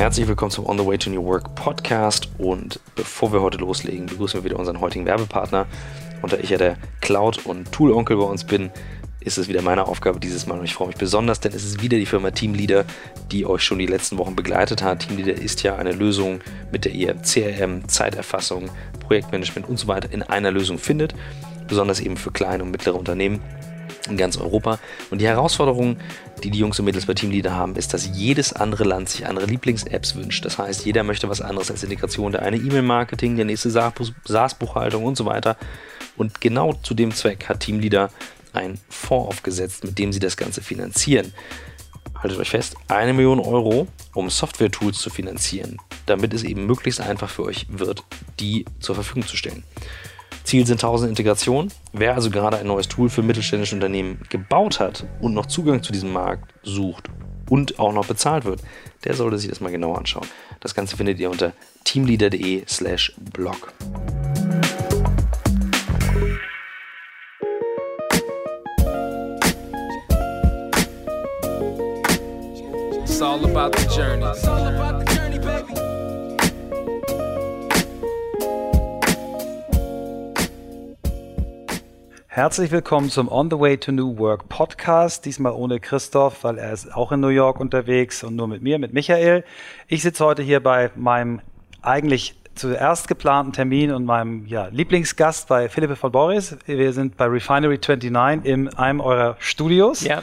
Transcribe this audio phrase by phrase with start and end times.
[0.00, 4.06] Herzlich willkommen zum On the Way to New Work Podcast und bevor wir heute loslegen,
[4.06, 5.66] begrüßen wir wieder unseren heutigen Werbepartner.
[6.22, 8.70] Und da ich ja der Cloud- und Tool-Onkel bei uns bin,
[9.20, 11.82] ist es wieder meine Aufgabe dieses Mal und ich freue mich besonders, denn es ist
[11.82, 12.86] wieder die Firma Teamleader,
[13.30, 15.06] die euch schon die letzten Wochen begleitet hat.
[15.06, 16.40] Teamleader ist ja eine Lösung,
[16.72, 21.14] mit der ihr CRM, Zeiterfassung, Projektmanagement und so weiter in einer Lösung findet,
[21.68, 23.42] besonders eben für kleine und mittlere Unternehmen
[24.08, 24.78] in ganz Europa.
[25.10, 25.98] Und die Herausforderung,
[26.42, 29.46] die die Jungs und Mädels bei Teamleader haben, ist, dass jedes andere Land sich andere
[29.46, 30.44] Lieblings-Apps wünscht.
[30.44, 32.32] Das heißt, jeder möchte was anderes als Integration.
[32.32, 35.56] Der eine E-Mail-Marketing, der nächste SaaS-Buchhaltung und so weiter.
[36.16, 38.10] Und genau zu dem Zweck hat Teamleader
[38.52, 41.32] einen Fonds aufgesetzt, mit dem sie das Ganze finanzieren.
[42.22, 47.30] Haltet euch fest, eine Million Euro, um Software-Tools zu finanzieren, damit es eben möglichst einfach
[47.30, 48.04] für euch wird,
[48.38, 49.64] die zur Verfügung zu stellen.
[50.50, 51.70] Ziel sind 1000 Integrationen.
[51.92, 55.92] Wer also gerade ein neues Tool für mittelständische Unternehmen gebaut hat und noch Zugang zu
[55.92, 57.08] diesem Markt sucht
[57.48, 58.60] und auch noch bezahlt wird,
[59.04, 60.26] der sollte sich das mal genauer anschauen.
[60.58, 61.52] Das Ganze findet ihr unter
[61.84, 63.72] teamleader.de/slash blog.
[73.04, 75.09] It's all about the journey.
[82.40, 85.26] Herzlich willkommen zum On the Way to New Work Podcast.
[85.26, 88.78] Diesmal ohne Christoph, weil er ist auch in New York unterwegs und nur mit mir,
[88.78, 89.44] mit Michael.
[89.88, 91.42] Ich sitze heute hier bei meinem
[91.82, 96.56] eigentlich zuerst geplanten Termin und meinem ja, Lieblingsgast bei Philippe von Boris.
[96.64, 100.00] Wir sind bei Refinery 29 in einem eurer Studios.
[100.00, 100.22] Ja.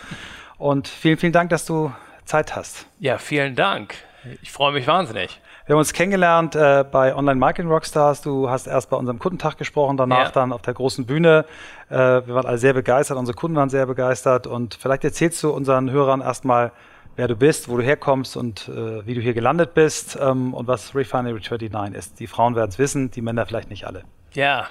[0.57, 1.93] Und vielen, vielen Dank, dass du
[2.25, 2.87] Zeit hast.
[2.99, 3.93] Ja, vielen Dank.
[4.41, 5.39] Ich freue mich wahnsinnig.
[5.67, 8.21] Wir haben uns kennengelernt äh, bei Online Marketing Rockstars.
[8.21, 10.31] Du hast erst bei unserem Kundentag gesprochen, danach ja.
[10.31, 11.43] dann auf der großen Bühne.
[11.89, 14.47] Äh, wir waren alle sehr begeistert, unsere Kunden waren sehr begeistert.
[14.47, 16.71] Und vielleicht erzählst du unseren Hörern erstmal,
[17.17, 20.67] wer du bist, wo du herkommst und äh, wie du hier gelandet bist ähm, und
[20.67, 22.19] was Refinery 29 ist.
[22.21, 24.03] Die Frauen werden es wissen, die Männer vielleicht nicht alle.
[24.31, 24.69] Ja,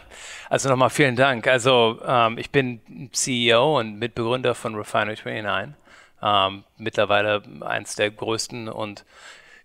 [0.48, 1.46] also nochmal vielen Dank.
[1.46, 2.80] Also ähm, ich bin
[3.12, 5.74] CEO und Mitbegründer von Refinery 29.
[6.22, 9.04] Ähm, mittlerweile eins der größten und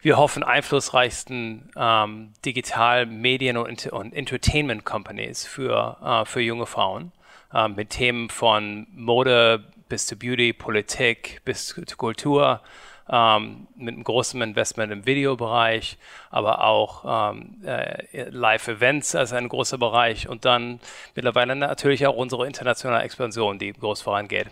[0.02, 7.12] wir hoffen, einflussreichsten ähm, Digital-, Medien- und, und Entertainment Companies für, äh, für junge Frauen
[7.54, 12.62] äh, mit Themen von Mode bis zu Beauty, Politik bis zu Kultur.
[13.10, 15.98] Ähm, mit einem großen Investment im Videobereich,
[16.30, 20.80] aber auch ähm, äh, Live-Events als ein großer Bereich und dann
[21.14, 24.48] mittlerweile natürlich auch unsere internationale Expansion, die groß vorangeht.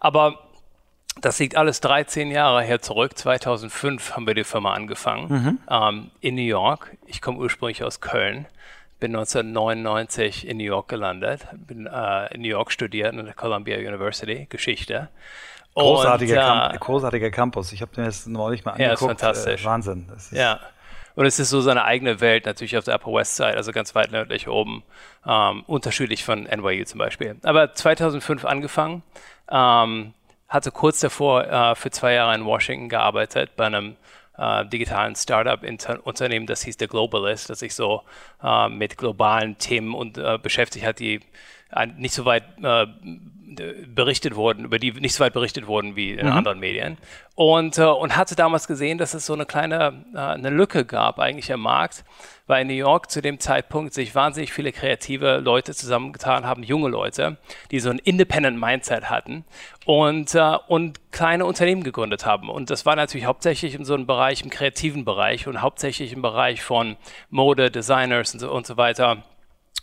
[0.00, 0.49] Aber
[1.20, 3.16] das liegt alles 13 Jahre her zurück.
[3.16, 5.58] 2005 haben wir die Firma angefangen mhm.
[5.70, 6.96] ähm, in New York.
[7.06, 8.46] Ich komme ursprünglich aus Köln,
[8.98, 13.78] bin 1999 in New York gelandet, bin äh, in New York studiert an der Columbia
[13.78, 15.08] University Geschichte.
[15.74, 17.72] Großartiger, und, äh, großartiger Campus.
[17.72, 18.90] Ich habe mir das neulich mal angeguckt.
[18.90, 19.62] Ja, ist fantastisch.
[19.62, 20.06] Äh, Wahnsinn.
[20.16, 20.60] Ist ja.
[21.14, 23.94] Und es ist so seine eigene Welt, natürlich auf der Upper West Side, also ganz
[23.94, 24.82] weit nördlich oben,
[25.26, 27.36] ähm, unterschiedlich von NYU zum Beispiel.
[27.42, 29.02] Aber 2005 angefangen.
[29.50, 30.14] Ähm,
[30.50, 33.96] hatte kurz davor äh, für zwei Jahre in Washington gearbeitet bei einem
[34.36, 38.02] äh, digitalen Startup-Unternehmen, das hieß The Globalist, das sich so
[38.42, 41.20] äh, mit globalen Themen und, äh, beschäftigt hat, die
[41.96, 42.86] nicht so weit äh,
[43.50, 46.32] berichtet wurden, über die nicht so weit berichtet wurden wie in mhm.
[46.32, 46.98] anderen Medien.
[47.34, 51.18] Und, äh, und hatte damals gesehen, dass es so eine kleine äh, eine Lücke gab
[51.18, 52.04] eigentlich im Markt,
[52.46, 56.88] weil in New York zu dem Zeitpunkt sich wahnsinnig viele kreative Leute zusammengetan haben, junge
[56.88, 57.38] Leute,
[57.70, 59.44] die so ein Independent Mindset hatten
[59.86, 62.50] und, äh, und kleine Unternehmen gegründet haben.
[62.50, 66.22] Und das war natürlich hauptsächlich in so einem Bereich, im kreativen Bereich und hauptsächlich im
[66.22, 66.96] Bereich von
[67.30, 69.24] Mode, Designers und so, und so weiter.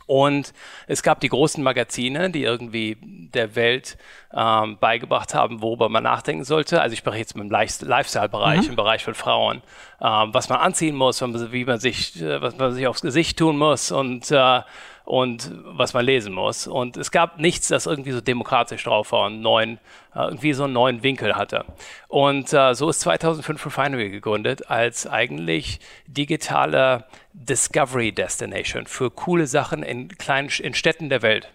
[0.08, 0.54] Und
[0.88, 2.98] es gab die großen Magazine, die irgendwie
[3.34, 3.98] der Welt
[4.34, 6.82] ähm, beigebracht haben, worüber man nachdenken sollte.
[6.82, 8.70] Also ich spreche jetzt im Lifestyle-Bereich, mhm.
[8.70, 9.62] im Bereich von Frauen,
[10.02, 13.58] ähm, was man anziehen muss, wie man sich, äh, was man sich aufs Gesicht tun
[13.58, 14.62] muss und äh,
[15.08, 16.68] und was man lesen muss.
[16.68, 19.80] Und es gab nichts, das irgendwie so demokratisch drauf war und neuen,
[20.14, 21.64] äh, irgendwie so einen neuen Winkel hatte.
[22.10, 29.82] Und äh, so ist 2005 Refinery gegründet als eigentlich digitale Discovery Destination für coole Sachen
[29.82, 31.48] in kleinen in Städten der Welt.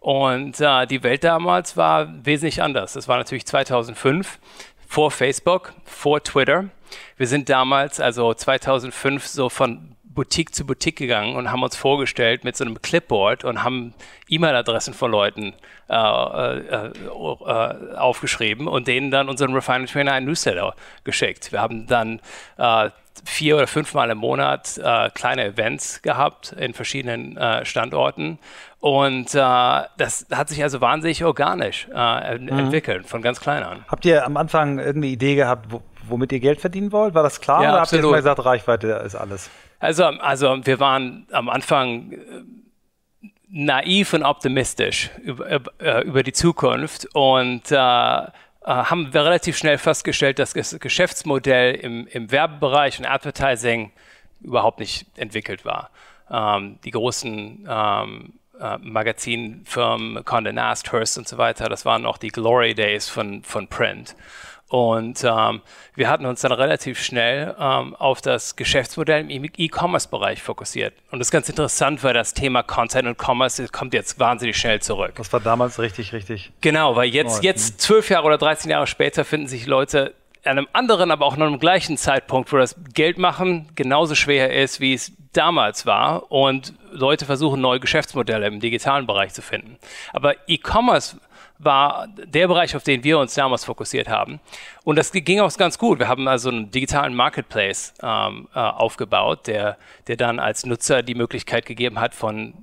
[0.00, 2.96] Und äh, die Welt damals war wesentlich anders.
[2.96, 4.38] Es war natürlich 2005
[4.88, 6.70] vor Facebook, vor Twitter.
[7.18, 12.42] Wir sind damals, also 2005, so von Boutique zu Boutique gegangen und haben uns vorgestellt
[12.42, 13.94] mit so einem Clipboard und haben
[14.28, 15.54] E-Mail-Adressen von Leuten
[15.88, 20.74] äh, äh, äh, aufgeschrieben und denen dann unseren Refinery Trainer einen Newsletter
[21.04, 21.52] geschickt.
[21.52, 22.20] Wir haben dann
[22.58, 22.90] äh,
[23.24, 28.38] vier oder fünfmal im Monat äh, kleine Events gehabt in verschiedenen äh, Standorten.
[28.80, 32.48] Und äh, das hat sich also wahnsinnig organisch äh, mhm.
[32.48, 33.84] entwickelt, von ganz klein an.
[33.88, 37.14] Habt ihr am Anfang irgendeine Idee gehabt, wo, womit ihr Geld verdienen wollt?
[37.14, 38.10] War das klar Ja, oder habt ihr absolut.
[38.12, 39.50] mal gesagt, Reichweite ist alles?
[39.78, 47.06] Also, also wir waren am Anfang äh, naiv und optimistisch über, über, über die Zukunft
[47.14, 48.28] und äh, äh,
[48.64, 53.92] haben wir relativ schnell festgestellt, dass das Geschäftsmodell im, im Werbebereich und Advertising
[54.40, 55.90] überhaupt nicht entwickelt war.
[56.30, 62.18] Ähm, die großen ähm, äh, Magazinfirmen, Condé Nast, Hearst und so weiter, das waren auch
[62.18, 64.16] die Glory Days von, von Print.
[64.68, 65.60] Und ähm,
[65.94, 70.92] wir hatten uns dann relativ schnell ähm, auf das Geschäftsmodell im E- E-Commerce-Bereich fokussiert.
[71.12, 74.82] Und das ist ganz interessant, weil das Thema Content und Commerce kommt jetzt wahnsinnig schnell
[74.82, 75.12] zurück.
[75.16, 76.50] Das war damals richtig, richtig.
[76.62, 80.14] Genau, weil jetzt, jetzt zwölf Jahre oder 13 Jahre später finden sich Leute
[80.44, 84.52] an einem anderen, aber auch noch am gleichen Zeitpunkt, wo das Geld machen genauso schwer
[84.52, 86.30] ist, wie es damals war.
[86.32, 89.76] Und Leute versuchen, neue Geschäftsmodelle im digitalen Bereich zu finden.
[90.12, 91.18] Aber E-Commerce
[91.58, 94.40] war der Bereich, auf den wir uns damals fokussiert haben.
[94.84, 95.98] Und das ging auch ganz gut.
[95.98, 101.14] Wir haben also einen digitalen Marketplace ähm, äh, aufgebaut, der, der dann als Nutzer die
[101.14, 102.54] Möglichkeit gegeben hat, von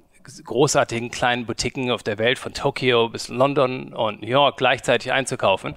[0.45, 5.75] großartigen kleinen Boutiquen auf der Welt, von Tokio bis London und New York gleichzeitig einzukaufen.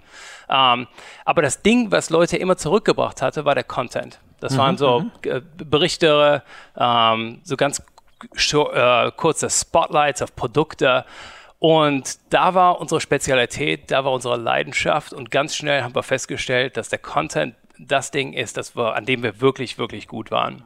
[0.49, 0.87] Ähm,
[1.25, 4.21] aber das Ding, was Leute immer zurückgebracht hatte, war der Content.
[4.41, 6.43] Das waren so äh, Berichte,
[6.77, 7.83] ähm, so ganz
[8.53, 11.05] äh, kurze Spotlights auf Produkte.
[11.59, 16.77] Und da war unsere Spezialität, da war unsere Leidenschaft und ganz schnell haben wir festgestellt,
[16.77, 20.65] dass der Content das Ding ist, das wir, an dem wir wirklich, wirklich gut waren.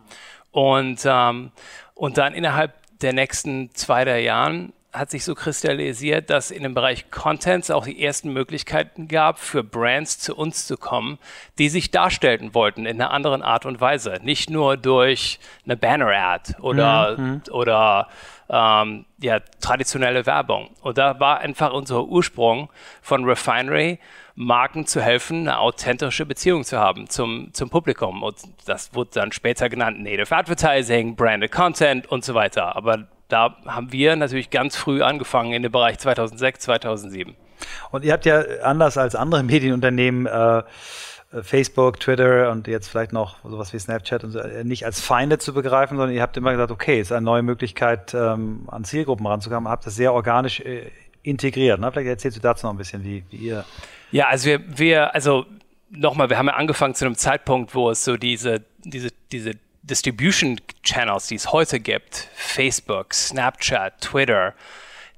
[0.50, 1.52] Und, ähm,
[1.94, 6.74] und dann innerhalb der nächsten zwei, drei Jahren hat sich so kristallisiert, dass in dem
[6.74, 11.18] Bereich Contents auch die ersten Möglichkeiten gab, für Brands zu uns zu kommen,
[11.58, 14.18] die sich darstellen wollten in einer anderen Art und Weise.
[14.22, 18.08] Nicht nur durch eine Banner-Ad oder, oder
[18.50, 20.70] ähm, ja, traditionelle Werbung.
[20.82, 22.68] Und da war einfach unser Ursprung
[23.00, 23.98] von Refinery,
[24.34, 28.22] Marken zu helfen, eine authentische Beziehung zu haben zum, zum Publikum.
[28.22, 28.36] Und
[28.66, 32.74] das wurde dann später genannt Native Advertising, Branded Content und so weiter.
[32.74, 37.36] Aber da haben wir natürlich ganz früh angefangen in dem Bereich 2006, 2007.
[37.90, 40.62] Und ihr habt ja anders als andere Medienunternehmen äh,
[41.42, 45.38] Facebook, Twitter und jetzt vielleicht noch sowas wie Snapchat und so, äh, nicht als Feinde
[45.38, 48.84] zu begreifen, sondern ihr habt immer gesagt, okay, es ist eine neue Möglichkeit, ähm, an
[48.84, 50.90] Zielgruppen ranzukommen, habt das sehr organisch äh,
[51.22, 51.78] integriert.
[51.78, 51.90] Ne?
[51.92, 53.64] Vielleicht erzählst du dazu noch ein bisschen, wie, wie ihr.
[54.10, 55.46] Ja, also wir, wir also
[55.90, 60.60] nochmal, wir haben ja angefangen zu einem Zeitpunkt, wo es so diese, diese, diese Distribution
[60.82, 64.54] Channels, die es heute gibt, Facebook, Snapchat, Twitter,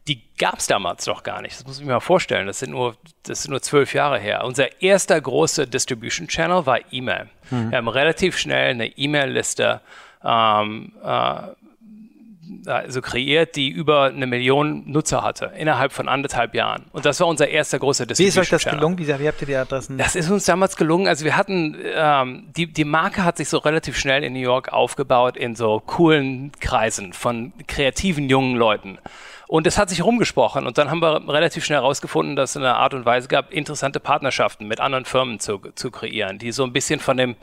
[0.08, 1.56] die gab es damals noch gar nicht.
[1.56, 2.46] Das muss ich mir mal vorstellen.
[2.46, 4.44] Das sind nur, das sind nur zwölf Jahre her.
[4.44, 7.28] Unser erster großer Distribution Channel war E-Mail.
[7.50, 9.80] Wir haben relativ schnell eine E-Mail-Liste
[10.24, 11.38] ähm, äh,
[12.66, 16.86] also kreiert, die über eine Million Nutzer hatte, innerhalb von anderthalb Jahren.
[16.92, 18.78] Und das war unser erster großer Wie Distribution ist euch das Channel.
[18.78, 18.98] gelungen?
[18.98, 19.98] Wie, wie habt ihr die Adressen?
[19.98, 21.08] Das ist uns damals gelungen.
[21.08, 24.72] Also wir hatten, ähm, die, die Marke hat sich so relativ schnell in New York
[24.72, 28.98] aufgebaut in so coolen Kreisen von kreativen jungen Leuten.
[29.52, 32.74] Und es hat sich rumgesprochen und dann haben wir relativ schnell herausgefunden, dass es eine
[32.76, 36.72] Art und Weise gab, interessante Partnerschaften mit anderen Firmen zu, zu kreieren, die so ein
[36.72, 37.36] bisschen von dem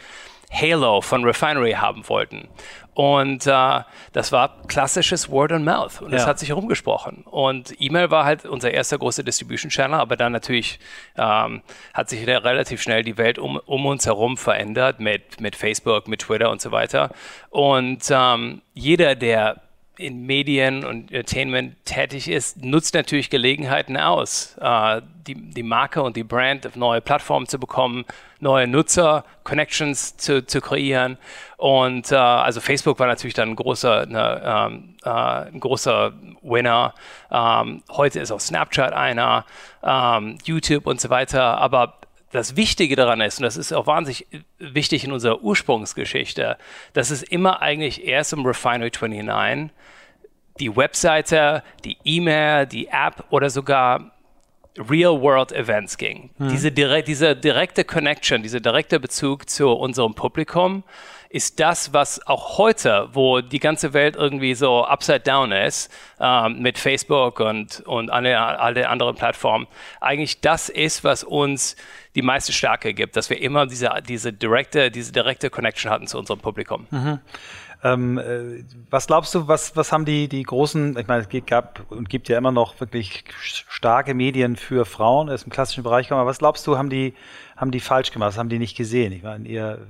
[0.52, 2.48] Halo von Refinery haben wollten.
[2.96, 6.02] Und äh, das war klassisches Word and Mouth.
[6.02, 6.30] Und das Ja.
[6.30, 7.26] hat sich herumgesprochen.
[7.30, 10.80] Und E-Mail war halt unser erster großer Distribution Channel, aber dann natürlich
[11.16, 11.62] ähm,
[11.94, 16.22] hat sich relativ schnell die Welt um, um uns herum verändert mit, mit Facebook, mit
[16.22, 17.12] Twitter und so weiter.
[17.52, 19.62] Und ähm, jeder, der
[20.00, 26.16] in Medien und Entertainment tätig ist, nutzt natürlich Gelegenheiten aus, äh, die, die Marke und
[26.16, 28.06] die Brand auf neue Plattformen zu bekommen,
[28.40, 31.18] neue Nutzer, Connections zu, zu kreieren.
[31.58, 36.94] Und äh, also Facebook war natürlich dann ein großer, ne, ähm, äh, ein großer Winner.
[37.30, 39.46] Ähm, heute ist auch Snapchat einer,
[39.84, 41.58] ähm, YouTube und so weiter.
[41.58, 41.96] Aber
[42.32, 44.28] das Wichtige daran ist, und das ist auch wahnsinnig
[44.60, 46.58] wichtig in unserer Ursprungsgeschichte,
[46.94, 49.72] dass es immer eigentlich erst im Refinery 29
[50.60, 54.12] die Webseite, die E-Mail, die App oder sogar
[54.78, 56.30] Real-World-Events ging.
[56.38, 60.84] Diese, direk diese direkte Connection, dieser direkte Bezug zu unserem Publikum
[61.30, 66.60] ist das, was auch heute, wo die ganze Welt irgendwie so upside down ist, ähm,
[66.60, 69.68] mit Facebook und, und alle, alle anderen Plattformen,
[70.02, 71.76] eigentlich das ist, was uns
[72.16, 76.18] die meiste Stärke gibt, dass wir immer diese, diese, direkte, diese direkte Connection hatten zu
[76.18, 76.88] unserem Publikum.
[77.82, 81.90] Ähm, äh, was glaubst du, was, was haben die, die großen, ich meine, es gab
[81.90, 86.26] und gibt ja immer noch wirklich starke Medien für Frauen, ist im klassischen Bereich aber
[86.26, 87.14] was glaubst du, haben die,
[87.56, 89.14] haben die falsch gemacht, was haben die nicht gesehen?
[89.14, 89.88] Ich meine, ihr,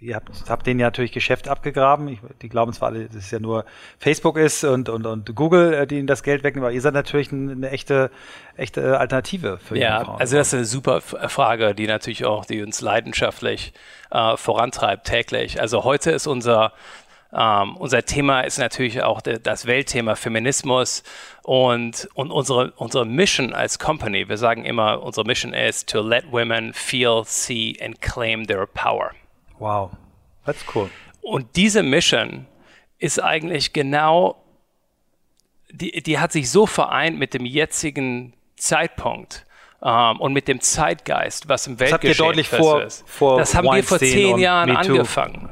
[0.00, 2.08] ihr habt, habt denen ja natürlich Geschäft abgegraben.
[2.08, 3.64] Ich, die glauben zwar alle, dass es ja nur
[3.98, 6.94] Facebook ist und, und, und Google, äh, die ihnen das Geld wegnehmen, aber ihr seid
[6.94, 8.10] natürlich eine, eine echte,
[8.56, 10.20] echte Alternative für Ja, Frauen.
[10.20, 13.72] also das ist eine super Frage, die natürlich auch, die uns leidenschaftlich
[14.10, 15.60] äh, vorantreibt täglich.
[15.60, 16.72] Also heute ist unser
[17.30, 21.02] ähm, unser Thema ist natürlich auch de, das Weltthema Feminismus
[21.42, 24.26] und, und unsere, unsere Mission als Company.
[24.30, 29.10] Wir sagen immer, unsere Mission ist to let women feel, see and claim their power.
[29.58, 29.90] Wow,
[30.44, 30.90] that's cool.
[31.20, 32.46] Und diese Mission
[32.98, 34.42] ist eigentlich genau,
[35.70, 39.44] die, die hat sich so vereint mit dem jetzigen Zeitpunkt.
[39.80, 43.08] Um, ähm, und mit dem Zeitgeist, was im Weltgeschehen das habt ihr deutlich vor, ist.
[43.08, 45.48] Vor das haben wir vor zehn Jahren angefangen.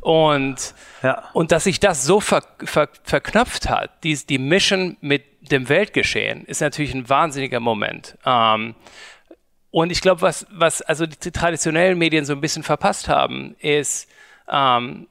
[0.00, 1.30] Und, ja.
[1.32, 6.44] und dass sich das so ver, ver, verknüpft hat, die, die Mission mit dem Weltgeschehen,
[6.44, 8.18] ist natürlich ein wahnsinniger Moment.
[8.24, 8.74] Um, ähm,
[9.72, 14.08] und ich glaube, was, was also die traditionellen Medien so ein bisschen verpasst haben, ist,
[14.48, 15.08] ähm,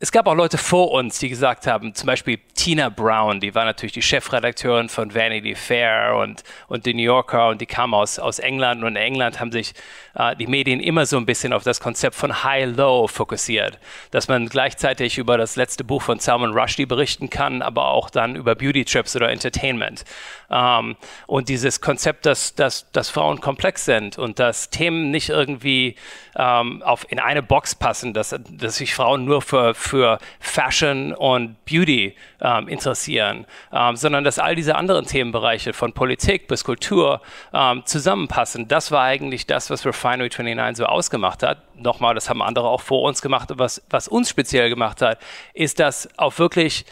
[0.00, 3.64] es gab auch Leute vor uns, die gesagt haben, zum Beispiel Tina Brown, die war
[3.64, 8.20] natürlich die Chefredakteurin von Vanity Fair und, und The New Yorker und die kam aus,
[8.20, 9.74] aus England und in England haben sich
[10.14, 13.80] äh, die Medien immer so ein bisschen auf das Konzept von High-Low fokussiert,
[14.12, 18.36] dass man gleichzeitig über das letzte Buch von Salman Rushdie berichten kann, aber auch dann
[18.36, 20.04] über Beauty-Trips oder Entertainment.
[20.48, 25.96] Ähm, und dieses Konzept, dass, dass, dass Frauen komplex sind und dass Themen nicht irgendwie
[26.36, 31.64] ähm, auf, in eine Box passen, dass, dass sich Frauen nur für, für Fashion und
[31.64, 37.20] Beauty ähm, interessieren, ähm, sondern dass all diese anderen Themenbereiche von Politik bis Kultur
[37.52, 38.68] ähm, zusammenpassen.
[38.68, 41.62] Das war eigentlich das, was Refinery 29 so ausgemacht hat.
[41.76, 45.18] Nochmal, das haben andere auch vor uns gemacht, was, was uns speziell gemacht hat,
[45.54, 46.84] ist das auf wirklich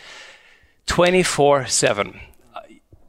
[0.88, 2.14] 24-7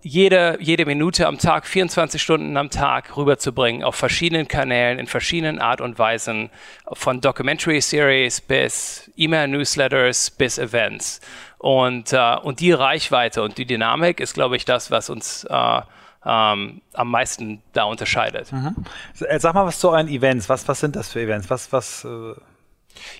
[0.02, 5.60] jede, jede Minute am Tag, 24 Stunden am Tag rüberzubringen auf verschiedenen Kanälen, in verschiedenen
[5.60, 6.50] Art und Weisen,
[6.94, 11.22] von Documentary Series bis E-Mail-Newsletters bis Events.
[11.58, 15.82] Und, äh, und die Reichweite und die Dynamik ist, glaube ich, das, was uns äh,
[16.26, 18.52] ähm, am meisten da unterscheidet.
[18.52, 18.76] Mhm.
[19.14, 20.50] Sag mal was zu euren Events.
[20.50, 21.50] Was, was sind das für Events?
[21.50, 22.34] Was, was äh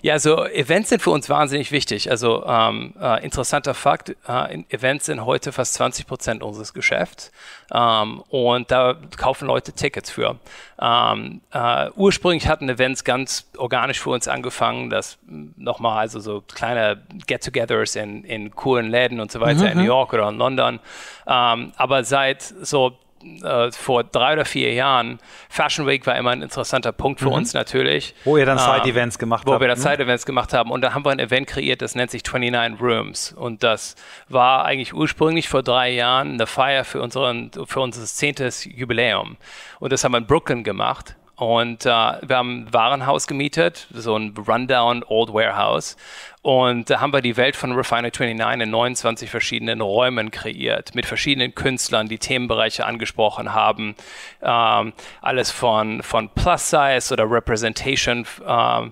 [0.02, 2.10] ja, also Events sind für uns wahnsinnig wichtig.
[2.10, 7.32] Also ähm, äh, interessanter Fakt, äh, Events sind heute fast 20 Prozent unseres Geschäfts
[7.72, 10.38] ähm, und da kaufen Leute Tickets für.
[10.80, 17.02] Ähm, äh, ursprünglich hatten Events ganz organisch für uns angefangen, dass nochmal also so kleine
[17.26, 19.66] Get-togethers in, in coolen Läden und so weiter mhm.
[19.66, 20.80] in New York oder in London.
[21.26, 22.96] Ähm, aber seit so
[23.42, 27.32] äh, vor drei oder vier Jahren, Fashion Week war immer ein interessanter Punkt für mhm.
[27.32, 28.14] uns natürlich.
[28.24, 29.60] Wo ihr dann Side-Events ähm, gemacht wo habt.
[29.60, 29.82] Wo wir dann ne?
[29.82, 30.70] Side-Events gemacht haben.
[30.70, 33.32] Und da haben wir ein Event kreiert, das nennt sich 29 Rooms.
[33.32, 33.96] Und das
[34.28, 39.36] war eigentlich ursprünglich vor drei Jahren eine Feier für, unseren, für unser zehntes Jubiläum.
[39.80, 41.16] Und das haben wir in Brooklyn gemacht.
[41.38, 45.96] Und äh, wir haben ein Warenhaus gemietet, so ein Rundown Old Warehouse.
[46.42, 51.06] Und da haben wir die Welt von Refiner 29 in 29 verschiedenen Räumen kreiert, mit
[51.06, 53.94] verschiedenen Künstlern, die Themenbereiche angesprochen haben.
[54.42, 58.90] Ähm, alles von, von Plus Size oder Representation ähm,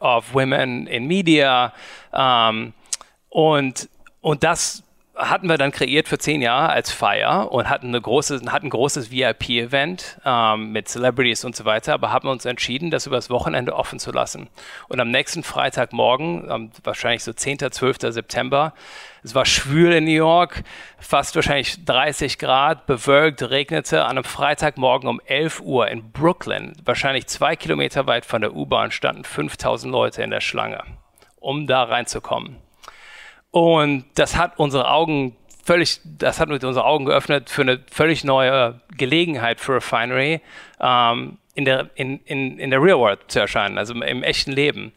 [0.00, 1.74] of Women in Media.
[2.14, 2.72] Ähm,
[3.28, 3.90] und,
[4.22, 4.82] und das
[5.28, 8.70] hatten wir dann kreiert für zehn Jahre als Feier und hatten, eine große, hatten ein
[8.70, 13.74] großes VIP-Event ähm, mit Celebrities und so weiter, aber haben uns entschieden, das übers Wochenende
[13.74, 14.48] offen zu lassen.
[14.88, 17.98] Und am nächsten Freitagmorgen, ähm, wahrscheinlich so 10., 12.
[18.12, 18.74] September,
[19.22, 20.64] es war schwül in New York,
[20.98, 24.04] fast wahrscheinlich 30 Grad, bewölkt, regnete.
[24.04, 28.90] An einem Freitagmorgen um 11 Uhr in Brooklyn, wahrscheinlich zwei Kilometer weit von der U-Bahn,
[28.90, 30.82] standen 5000 Leute in der Schlange,
[31.38, 32.56] um da reinzukommen.
[33.52, 38.24] Und das hat unsere Augen völlig, das hat mit unsere Augen geöffnet für eine völlig
[38.24, 40.40] neue Gelegenheit für Refinery,
[40.80, 44.92] ähm, in der, in, in, in der Real World zu erscheinen, also im echten Leben.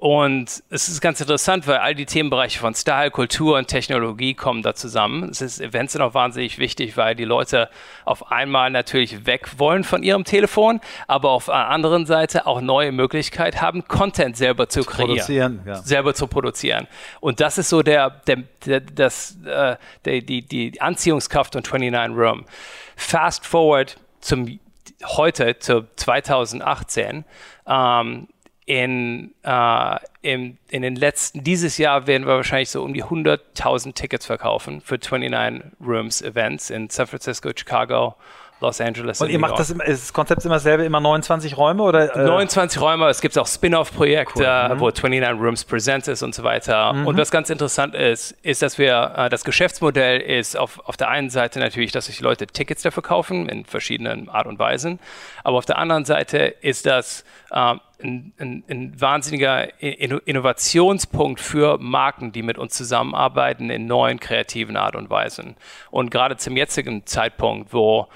[0.00, 4.62] Und es ist ganz interessant, weil all die Themenbereiche von Style, Kultur und Technologie kommen
[4.62, 5.28] da zusammen.
[5.28, 7.68] Es ist, Events sind auch wahnsinnig wichtig, weil die Leute
[8.06, 12.92] auf einmal natürlich weg wollen von ihrem Telefon, aber auf der anderen Seite auch neue
[12.92, 15.74] Möglichkeit haben, Content selber zu, zu kreieren, ja.
[15.74, 16.88] selber zu produzieren.
[17.20, 19.76] Und das ist so der, der, der das, äh,
[20.06, 22.46] der, die, die Anziehungskraft von 29 Room.
[22.96, 24.58] Fast forward zum
[25.04, 27.26] heute zu 2018.
[27.66, 28.28] Ähm,
[28.66, 33.94] in, äh, in, in den letzten, dieses Jahr werden wir wahrscheinlich so um die 100.000
[33.94, 38.14] Tickets verkaufen für 29 Rooms Events in San Francisco, Chicago,
[38.60, 39.20] Los Angeles.
[39.20, 42.14] Und ihr macht das, immer, ist das Konzept immer dasselbe, immer 29 Räume oder?
[42.14, 42.24] Äh?
[42.24, 44.76] 29 Räume, es gibt auch Spin-off-Projekte, cool.
[44.76, 44.80] mhm.
[44.80, 46.92] wo 29 Rooms Presents ist und so weiter.
[46.92, 47.06] Mhm.
[47.06, 51.08] Und was ganz interessant ist, ist, dass wir, äh, das Geschäftsmodell ist auf, auf der
[51.08, 55.00] einen Seite natürlich, dass sich Leute Tickets dafür kaufen in verschiedenen Art und Weisen.
[55.42, 62.32] Aber auf der anderen Seite ist das, äh, ein, ein, ein, wahnsinniger Innovationspunkt für Marken,
[62.32, 65.56] die mit uns zusammenarbeiten in neuen kreativen Art und Weisen.
[65.90, 68.08] Und gerade zum jetzigen Zeitpunkt, wo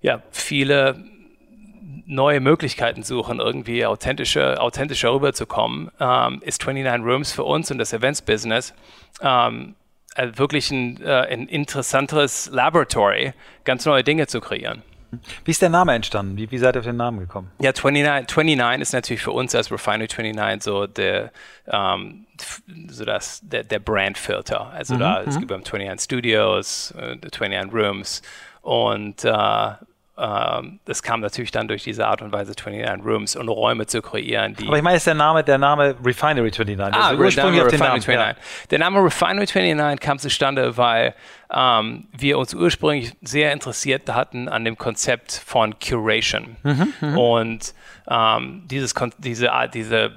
[0.00, 1.04] ja viele
[2.06, 7.92] neue Möglichkeiten suchen, irgendwie authentischer, authentischer rüberzukommen, ähm, ist 29 Rooms für uns und das
[7.92, 8.74] Events-Business
[9.22, 9.74] ähm,
[10.16, 13.32] äh, wirklich ein, äh, ein interessantes Laboratory,
[13.64, 14.82] ganz neue Dinge zu kreieren.
[15.44, 16.36] Wie ist der Name entstanden?
[16.36, 17.50] Wie, wie seid ihr auf den Namen gekommen?
[17.58, 21.32] Ja, 29, 29 ist natürlich für uns als Refinery 29 so der,
[21.66, 22.26] ähm,
[22.88, 24.70] so das, der, der Brandfilter.
[24.70, 25.40] Also mhm, da, es mhm.
[25.40, 28.22] gibt 29 Studios, äh, 29 Rooms
[28.62, 29.72] und äh,
[30.20, 34.02] ähm, das kam natürlich dann durch diese Art und Weise 29 Rooms und Räume zu
[34.02, 34.54] kreieren.
[34.54, 36.94] Die Aber ich meine, ist der Name, der Name Refinery 29.
[36.94, 38.00] Ah, also ursprünglich den Namen.
[38.00, 38.14] 29.
[38.14, 38.34] Ja.
[38.70, 41.14] Der Name Refinery 29 kam zustande, weil
[41.50, 46.56] ähm, wir uns ursprünglich sehr interessiert hatten an dem Konzept von Curation.
[46.64, 47.18] Mhm, mhm.
[47.18, 47.74] und
[48.06, 50.12] ähm, dieses, diese, diese,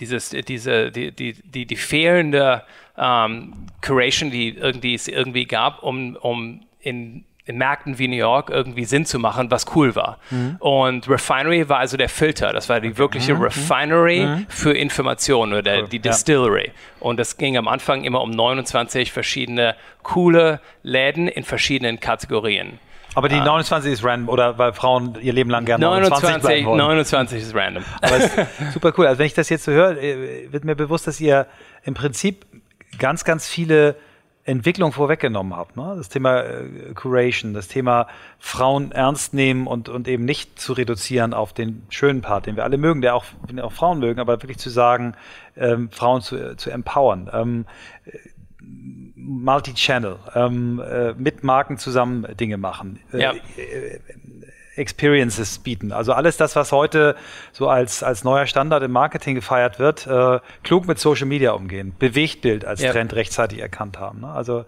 [0.00, 2.62] dieses, diese, die, die, die, die fehlende
[2.96, 8.50] ähm, Curation, die irgendwie es irgendwie gab, um, um in in Märkten wie New York
[8.50, 10.18] irgendwie Sinn zu machen, was cool war.
[10.30, 10.56] Mhm.
[10.60, 12.52] Und Refinery war also der Filter.
[12.52, 13.42] Das war die wirkliche mhm.
[13.42, 14.46] Refinery mhm.
[14.48, 15.88] für Informationen oder cool.
[15.88, 16.68] die Distillery.
[16.68, 16.72] Ja.
[17.00, 22.78] Und das ging am Anfang immer um 29 verschiedene coole Läden in verschiedenen Kategorien.
[23.14, 23.92] Aber die 29 ah.
[23.92, 26.78] ist random, oder weil Frauen ihr Leben lang gerne 29, 29 wollen.
[26.78, 27.84] 29 ist random.
[28.00, 28.38] Aber ist
[28.72, 29.06] super cool.
[29.06, 31.46] Also wenn ich das jetzt so höre, äh, wird mir bewusst, dass ihr
[31.82, 32.46] im Prinzip
[32.98, 33.96] ganz, ganz viele
[34.44, 35.76] Entwicklung vorweggenommen habt.
[35.76, 35.94] Ne?
[35.96, 38.08] Das Thema äh, Curation, das Thema
[38.38, 42.64] Frauen ernst nehmen und, und eben nicht zu reduzieren auf den schönen Part, den wir
[42.64, 45.14] alle mögen, der auch, den auch Frauen mögen, aber wirklich zu sagen,
[45.56, 47.30] ähm, Frauen zu, zu empowern.
[47.32, 47.66] Ähm,
[49.14, 52.98] Multi-Channel, ähm, äh, mit Marken zusammen Dinge machen.
[53.12, 53.34] Äh, ja.
[54.74, 55.92] Experiences bieten.
[55.92, 57.14] Also alles das, was heute
[57.52, 61.94] so als, als neuer Standard im Marketing gefeiert wird, äh, klug mit Social Media umgehen,
[61.98, 62.92] Bewegtbild als ja.
[62.92, 64.20] Trend rechtzeitig erkannt haben.
[64.20, 64.28] Ne?
[64.28, 64.64] Also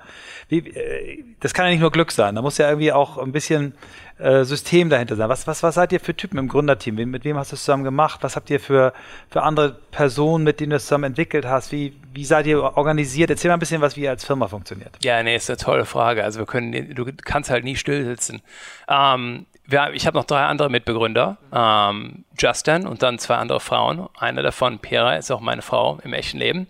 [0.48, 3.32] wie, äh, das kann ja nicht nur Glück sein, da muss ja irgendwie auch ein
[3.32, 3.74] bisschen
[4.18, 5.28] äh, System dahinter sein.
[5.28, 6.94] Was, was, was seid ihr für Typen im Gründerteam?
[6.94, 8.22] Mit wem hast du es zusammen gemacht?
[8.22, 8.92] Was habt ihr für,
[9.28, 11.72] für andere Personen, mit denen du es zusammen entwickelt hast?
[11.72, 13.30] Wie, wie seid ihr organisiert?
[13.30, 14.96] Erzähl mal ein bisschen, was wie ihr als Firma funktioniert.
[15.02, 16.22] Ja, nee, ist eine tolle Frage.
[16.22, 18.40] Also wir können, du kannst halt nie still sitzen.
[18.88, 24.08] Ähm, wir, ich habe noch drei andere Mitbegründer, ähm, Justin und dann zwei andere Frauen.
[24.18, 26.66] Eine davon, Pera, ist auch meine Frau im echten Leben.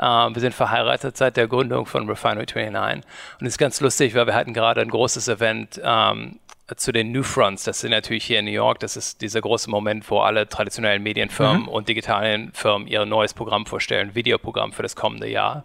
[0.00, 3.04] Ähm, wir sind verheiratet seit der Gründung von Refinery 29
[3.40, 6.40] und es ist ganz lustig, weil wir hatten gerade ein großes Event ähm,
[6.76, 7.64] zu den New Fronts.
[7.64, 8.80] Das sind natürlich hier in New York.
[8.80, 11.68] Das ist dieser große Moment, wo alle traditionellen Medienfirmen mhm.
[11.68, 15.64] und digitalen Firmen ihr neues Programm vorstellen, Videoprogramm für das kommende Jahr.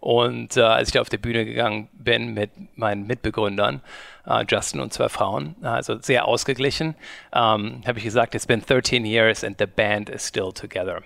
[0.00, 3.82] Und äh, als ich da auf die Bühne gegangen bin mit meinen Mitbegründern,
[4.26, 6.94] äh, Justin und zwei Frauen, also sehr ausgeglichen,
[7.34, 11.02] ähm, habe ich gesagt, it's been 13 years and the band is still together.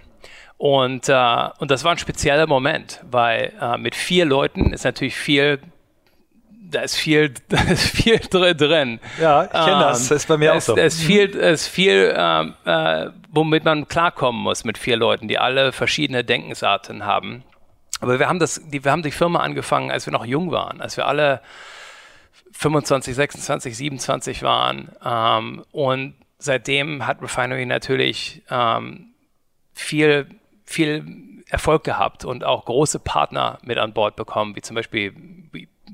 [0.59, 5.17] Und, äh, und das war ein spezieller Moment, weil äh, mit vier Leuten ist natürlich
[5.17, 5.59] viel
[6.71, 8.99] da ist viel, da ist viel drin.
[9.21, 10.09] Ja, ich kenne ähm, das.
[10.09, 10.77] Das ist bei mir auch so.
[10.77, 15.29] Es ist viel, es ist viel ähm, äh, womit man klarkommen muss mit vier Leuten,
[15.29, 17.45] die alle verschiedene Denkensarten haben.
[18.05, 20.83] Aber wir haben, das, die, wir haben die Firma angefangen, als wir noch jung waren,
[20.83, 21.40] als wir alle
[22.53, 24.93] 25, 26, 27 waren.
[25.03, 29.14] Ähm, und seitdem hat Refinery natürlich ähm,
[29.73, 30.29] viel,
[30.67, 35.14] viel Erfolg gehabt und auch große Partner mit an Bord bekommen, wie zum Beispiel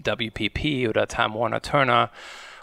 [0.04, 2.10] WPP oder Time Warner Turner.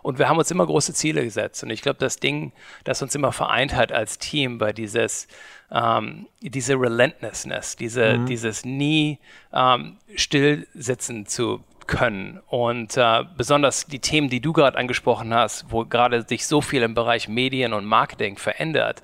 [0.03, 1.63] Und wir haben uns immer große Ziele gesetzt.
[1.63, 2.51] Und ich glaube, das Ding,
[2.83, 5.29] das uns immer vereint hat als Team, war dieses,
[5.71, 8.25] ähm, diese Relentlessness, diese, mhm.
[8.25, 9.19] dieses nie
[9.53, 12.39] ähm, still sitzen zu können.
[12.47, 16.83] Und äh, besonders die Themen, die du gerade angesprochen hast, wo gerade sich so viel
[16.83, 19.01] im Bereich Medien und Marketing verändert.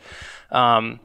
[0.52, 1.00] Ähm,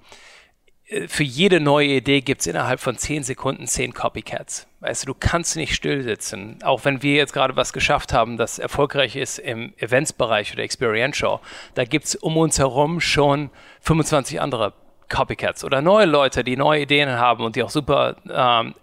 [1.07, 4.67] für jede neue Idee gibt es innerhalb von zehn Sekunden zehn Copycats.
[4.81, 6.61] Weißt du, du kannst nicht still sitzen.
[6.63, 11.41] Auch wenn wir jetzt gerade was geschafft haben, das erfolgreich ist im Eventsbereich oder Experiential,
[11.75, 13.51] da gibt es um uns herum schon
[13.83, 14.73] 25 andere
[15.09, 18.75] Copycats oder neue Leute, die neue Ideen haben und die auch super ähm,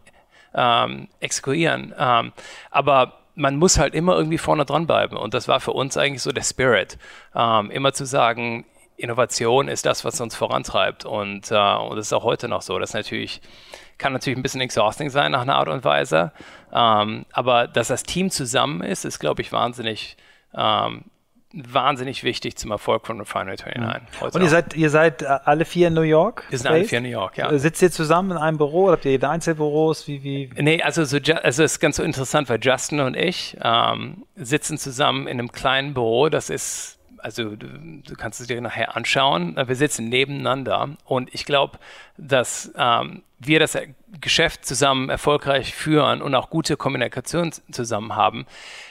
[0.54, 1.94] ähm, exekutieren.
[1.98, 2.34] Ähm,
[2.72, 5.18] aber man muss halt immer irgendwie vorne dran bleiben.
[5.18, 6.98] Und das war für uns eigentlich so der Spirit.
[7.36, 8.66] Ähm, immer zu sagen,
[8.98, 11.06] Innovation ist das, was uns vorantreibt.
[11.06, 12.80] Und, äh, und das ist auch heute noch so.
[12.80, 13.42] Das natürlich,
[13.98, 16.32] kann natürlich ein bisschen exhausting sein nach einer Art und Weise.
[16.74, 20.16] Ähm, aber dass das Team zusammen ist, ist, glaube ich, wahnsinnig
[20.56, 21.04] ähm,
[21.56, 24.22] wahnsinnig wichtig zum Erfolg von Refinery 29.
[24.22, 24.28] Mhm.
[24.34, 26.44] Und ihr seid, ihr seid äh, alle vier in New York?
[26.50, 27.52] Wir sind alle vier in New York, ja.
[27.52, 30.08] Äh, sitzt ihr zusammen in einem Büro oder habt ihr jede Einzelbüros?
[30.08, 30.50] Wie, wie?
[30.58, 34.78] Nee, also, so, also es ist ganz so interessant, weil Justin und ich ähm, sitzen
[34.78, 39.56] zusammen in einem kleinen Büro, das ist also du, du, kannst es dir nachher anschauen.
[39.56, 41.80] Wir sitzen nebeneinander und ich glaube,
[42.17, 43.78] dass ähm, wir das
[44.21, 48.45] Geschäft zusammen erfolgreich führen und auch gute Kommunikation zusammen haben,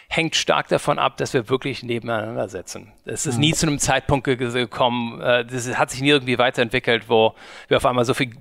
[0.09, 2.93] hängt stark davon ab, dass wir wirklich nebeneinander sitzen.
[3.05, 3.41] Es ist mhm.
[3.41, 7.35] nie zu einem Zeitpunkt gekommen, äh, das hat sich nie irgendwie weiterentwickelt, wo
[7.69, 8.33] wir auf einmal so viel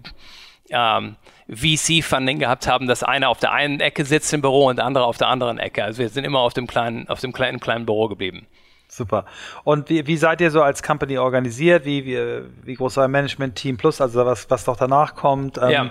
[0.69, 1.15] ähm,
[1.49, 5.05] VC-Funding gehabt haben, dass einer auf der einen Ecke sitzt im Büro und der andere
[5.05, 5.83] auf der anderen Ecke.
[5.83, 8.47] Also wir sind immer auf dem kleinen, auf dem kleinen, kleinen Büro geblieben.
[8.93, 9.25] Super.
[9.63, 11.83] Und wie, wie seid ihr so als Company organisiert?
[11.83, 15.57] Wie, wie, wie groß ist euer Management-Team plus, also was, was doch danach kommt?
[15.57, 15.89] Ähm, ja.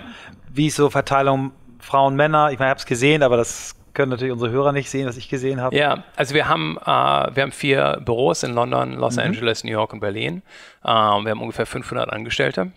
[0.53, 2.51] Wie ist so Verteilung Frauen, Männer?
[2.51, 5.17] Ich meine, ich habe es gesehen, aber das können natürlich unsere Hörer nicht sehen, was
[5.17, 5.75] ich gesehen habe.
[5.75, 9.23] Ja, also wir haben, äh, wir haben vier Büros in London, Los mhm.
[9.23, 10.41] Angeles, New York und Berlin.
[10.85, 12.71] Ähm, wir haben ungefähr 500 Angestellte.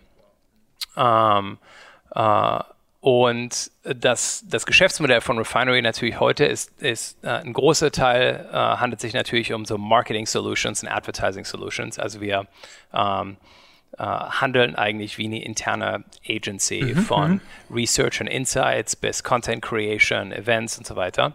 [0.97, 1.57] Ähm,
[2.13, 2.59] äh,
[2.99, 8.55] und das, das Geschäftsmodell von Refinery natürlich heute ist, ist äh, ein großer Teil, äh,
[8.55, 11.99] handelt sich natürlich um so Marketing Solutions und Advertising Solutions.
[11.99, 12.47] Also wir
[12.93, 13.37] ähm,
[13.97, 17.41] äh, handeln eigentlich wie eine interne Agency mhm, von mhm.
[17.71, 21.33] Research and Insights bis Content Creation, Events und so weiter.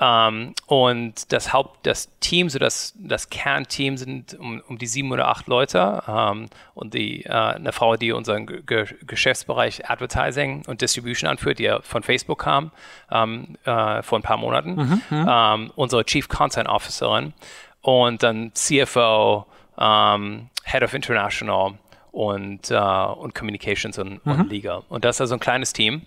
[0.00, 5.12] Ähm, und das Haupt, das Team, so das, das Kernteam sind um, um die sieben
[5.12, 10.80] oder acht Leute ähm, und die, äh, eine Frau, die unseren Ge Geschäftsbereich Advertising und
[10.80, 12.72] Distribution anführt, die ja von Facebook kam
[13.12, 15.28] ähm, äh, vor ein paar Monaten, mhm, mhm.
[15.30, 17.32] ähm, unsere Chief Content Officerin
[17.80, 19.46] und dann CFO,
[19.78, 21.74] ähm, Head of International
[22.12, 24.32] und, äh, und Communications und, mhm.
[24.32, 24.82] und Liga.
[24.88, 26.02] Und das ist also ein kleines Team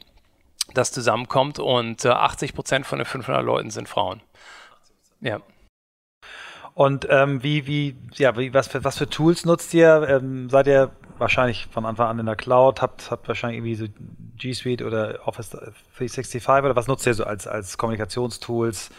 [0.74, 4.22] das zusammenkommt und äh, 80 Prozent von den 500 Leuten sind Frauen.
[5.22, 5.40] Ja.
[6.74, 10.08] Und ähm, wie, wie, ja, wie, was, für, was für Tools nutzt ihr?
[10.10, 13.86] Ähm, seid ihr wahrscheinlich von Anfang an in der Cloud, habt, habt wahrscheinlich irgendwie so
[14.36, 18.90] G Suite oder Office 365 oder was nutzt ihr so als, als Kommunikationstools?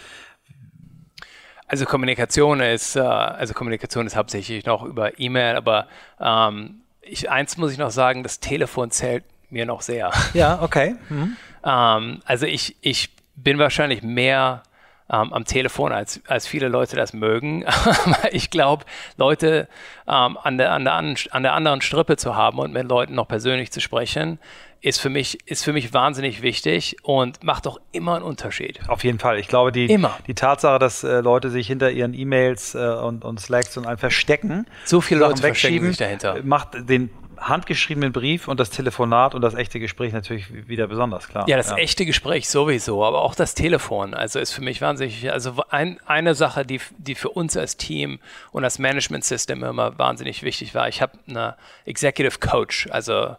[1.69, 5.89] Also Kommunikation ist, äh, also Kommunikation ist hauptsächlich noch über E-Mail, aber
[6.19, 10.11] ähm, ich, eins muss ich noch sagen, das Telefon zählt mir noch sehr.
[10.35, 10.97] Ja, okay.
[11.09, 11.37] Mhm.
[11.69, 14.63] Ähm, also ich, ich bin wahrscheinlich mehr
[15.11, 17.65] ähm, am Telefon, als, als viele Leute das mögen.
[18.33, 18.85] ich glaube,
[19.17, 19.69] Leute
[20.09, 23.29] ähm, an, der, an, der, an der anderen Strippe zu haben und mit Leuten noch
[23.29, 24.39] persönlich zu sprechen,
[24.81, 28.79] ist für mich, ist für mich wahnsinnig wichtig und macht doch immer einen Unterschied.
[28.89, 29.39] Auf jeden Fall.
[29.39, 30.17] Ich glaube, die, immer.
[30.27, 33.99] die Tatsache, dass äh, Leute sich hinter ihren E-Mails äh, und, und Slacks und allem
[33.99, 36.37] verstecken, so viele Leute wegschieben, sich dahinter.
[36.45, 41.49] macht den handgeschriebenen Brief und das Telefonat und das echte Gespräch natürlich wieder besonders klar.
[41.49, 41.77] Ja, das ja.
[41.77, 44.15] echte Gespräch sowieso, aber auch das Telefon.
[44.15, 48.19] Also ist für mich wahnsinnig, also ein, eine Sache, die, die für uns als Team
[48.53, 50.89] und das Management System immer wahnsinnig wichtig war.
[50.89, 53.37] Ich habe eine Executive Coach, also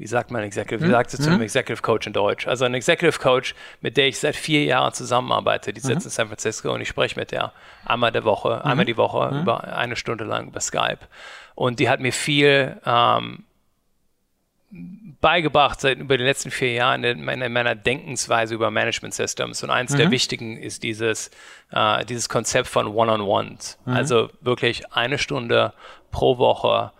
[0.00, 0.92] wie sagt man Executive, wie hm?
[0.92, 1.44] sagt es zu einem hm?
[1.44, 2.48] Executive Coach in Deutsch?
[2.48, 5.74] Also ein Executive Coach, mit der ich seit vier Jahren zusammenarbeite.
[5.74, 6.06] Die sitzt mhm.
[6.06, 7.52] in San Francisco und ich spreche mit der
[7.84, 8.70] einmal der Woche, mhm.
[8.70, 9.42] einmal die Woche, mhm.
[9.42, 11.00] über eine Stunde lang über Skype.
[11.54, 13.44] Und die hat mir viel ähm,
[15.20, 19.62] beigebracht seit über die letzten vier Jahren in meiner, in meiner Denkensweise über Management Systems.
[19.62, 19.98] Und eins mhm.
[19.98, 21.30] der wichtigen ist dieses,
[21.72, 23.78] äh, dieses Konzept von One-on-Ones.
[23.84, 23.92] Mhm.
[23.92, 25.74] Also wirklich eine Stunde
[26.10, 26.90] pro Woche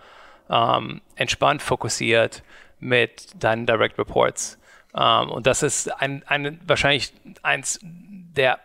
[0.50, 2.42] ähm, entspannt fokussiert
[2.80, 4.58] mit deinen Direct Reports.
[4.94, 7.12] Ähm, und das ist ein, ein, wahrscheinlich
[7.42, 8.58] eins der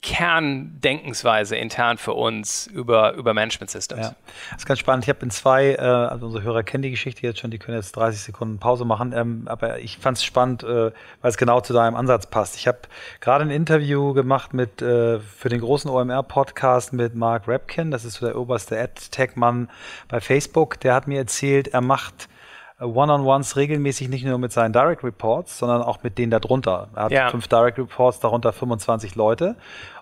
[0.00, 4.06] Kerndenkensweise intern für uns über, über Management Systems.
[4.06, 4.14] Ja,
[4.52, 5.04] das ist ganz spannend.
[5.04, 7.76] Ich habe in zwei, äh, also unsere Hörer kennen die Geschichte jetzt schon, die können
[7.76, 11.60] jetzt 30 Sekunden Pause machen, ähm, aber ich fand es spannend, äh, weil es genau
[11.60, 12.54] zu deinem Ansatz passt.
[12.54, 12.78] Ich habe
[13.20, 18.14] gerade ein Interview gemacht mit äh, für den großen OMR-Podcast mit Mark Rapkin, das ist
[18.14, 19.68] so der oberste Ad-Tech-Mann
[20.06, 20.78] bei Facebook.
[20.78, 22.28] Der hat mir erzählt, er macht
[22.80, 26.88] One-on-Ones regelmäßig nicht nur mit seinen Direct Reports, sondern auch mit denen darunter.
[26.94, 27.30] Er hat ja.
[27.30, 29.56] fünf Direct Reports, darunter 25 Leute.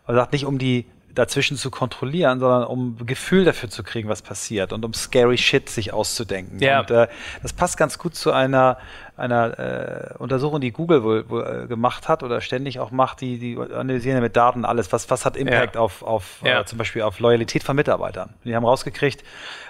[0.07, 4.09] Und er sagt nicht, um die dazwischen zu kontrollieren, sondern um Gefühl dafür zu kriegen,
[4.09, 6.61] was passiert und um scary shit sich auszudenken.
[6.61, 6.81] Ja.
[6.81, 7.09] Und äh,
[7.43, 8.77] das passt ganz gut zu einer
[9.16, 13.38] einer äh, Untersuchung, die Google wohl, wohl äh, gemacht hat oder ständig auch macht, die,
[13.38, 15.81] die analysieren ja mit Daten alles, was, was hat Impact ja.
[15.81, 16.61] auf, auf ja.
[16.61, 18.35] äh, zum Beispiel auf Loyalität von Mitarbeitern.
[18.44, 19.24] Die haben rausgekriegt,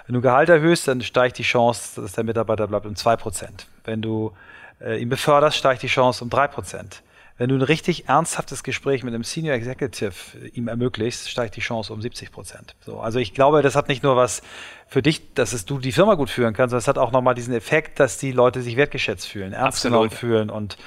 [0.05, 3.47] wenn du Gehalt erhöhst, dann steigt die Chance, dass der Mitarbeiter bleibt um 2%.
[3.85, 4.33] Wenn du
[4.81, 7.01] äh, ihn beförderst, steigt die Chance um 3%
[7.37, 10.13] wenn du ein richtig ernsthaftes Gespräch mit einem Senior Executive
[10.53, 12.75] ihm ermöglichst, steigt die Chance um 70 Prozent.
[12.81, 14.41] So, also ich glaube, das hat nicht nur was
[14.87, 17.35] für dich, dass es du die Firma gut führen kannst, sondern es hat auch nochmal
[17.35, 20.77] diesen Effekt, dass die Leute sich wertgeschätzt fühlen, ernst genommen fühlen und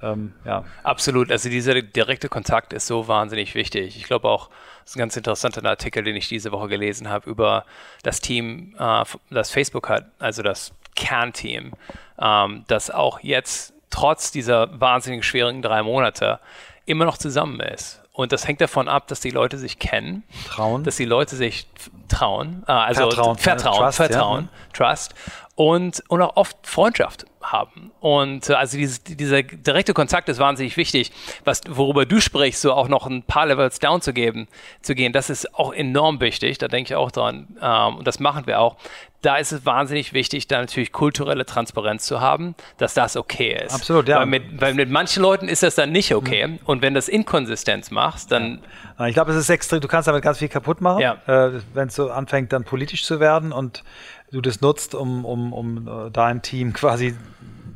[0.00, 0.64] ähm, ja.
[0.82, 1.30] Absolut.
[1.32, 3.96] Also dieser direkte Kontakt ist so wahnsinnig wichtig.
[3.96, 4.48] Ich glaube auch,
[4.82, 7.64] das ist ein ganz interessanter Artikel, den ich diese Woche gelesen habe über
[8.02, 11.72] das Team, äh, das Facebook hat, also das Kernteam,
[12.20, 16.40] ähm, das auch jetzt trotz dieser wahnsinnig schwierigen drei Monate
[16.86, 20.84] immer noch zusammen ist Und das hängt davon ab, dass die Leute sich kennen, Trauen.
[20.84, 21.66] dass die Leute sich
[22.08, 23.36] trauen, äh, also Vertrauen.
[23.38, 25.14] Vertrauen, Trust, Vertrauen, Trust
[25.58, 27.90] und, und auch oft Freundschaft haben.
[27.98, 31.10] Und äh, also dieses, dieser direkte Kontakt ist wahnsinnig wichtig.
[31.44, 34.46] Was, worüber du sprichst, so auch noch ein paar Levels down zu geben,
[34.82, 36.58] zu gehen, das ist auch enorm wichtig.
[36.58, 37.56] Da denke ich auch dran.
[37.60, 38.76] Ähm, und das machen wir auch.
[39.20, 43.74] Da ist es wahnsinnig wichtig, da natürlich kulturelle Transparenz zu haben, dass das okay ist.
[43.74, 44.20] Absolut, ja.
[44.20, 46.46] Weil mit, weil mit manchen Leuten ist das dann nicht okay.
[46.46, 46.58] Mhm.
[46.66, 48.60] Und wenn das Inkonsistenz machst, dann.
[49.08, 51.14] Ich glaube, es ist extrem, du kannst damit ganz viel kaputt machen, Ja.
[51.26, 53.82] äh, wenn es so anfängt, dann politisch zu werden und
[54.30, 57.16] du das nutzt, um, um, um äh, dein Team quasi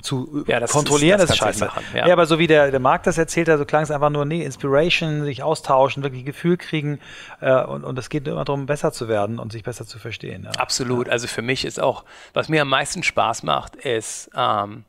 [0.02, 1.64] zu Ja, das kontrollieren, ist- das, das ist scheiße.
[1.66, 2.06] machen, ja.
[2.08, 2.12] ja.
[2.12, 4.42] aber so wie der, der Marc das erzählt hat, so klang es einfach nur, nee,
[4.44, 6.98] Inspiration, sich austauschen, wirklich Gefühl kriegen
[7.40, 10.42] äh, und, und es geht immer darum, besser zu werden und sich besser zu verstehen.
[10.44, 10.50] Ja.
[10.60, 11.08] Absolut.
[11.08, 14.82] Also für mich ist auch, was mir am meisten Spaß macht, ist ähm,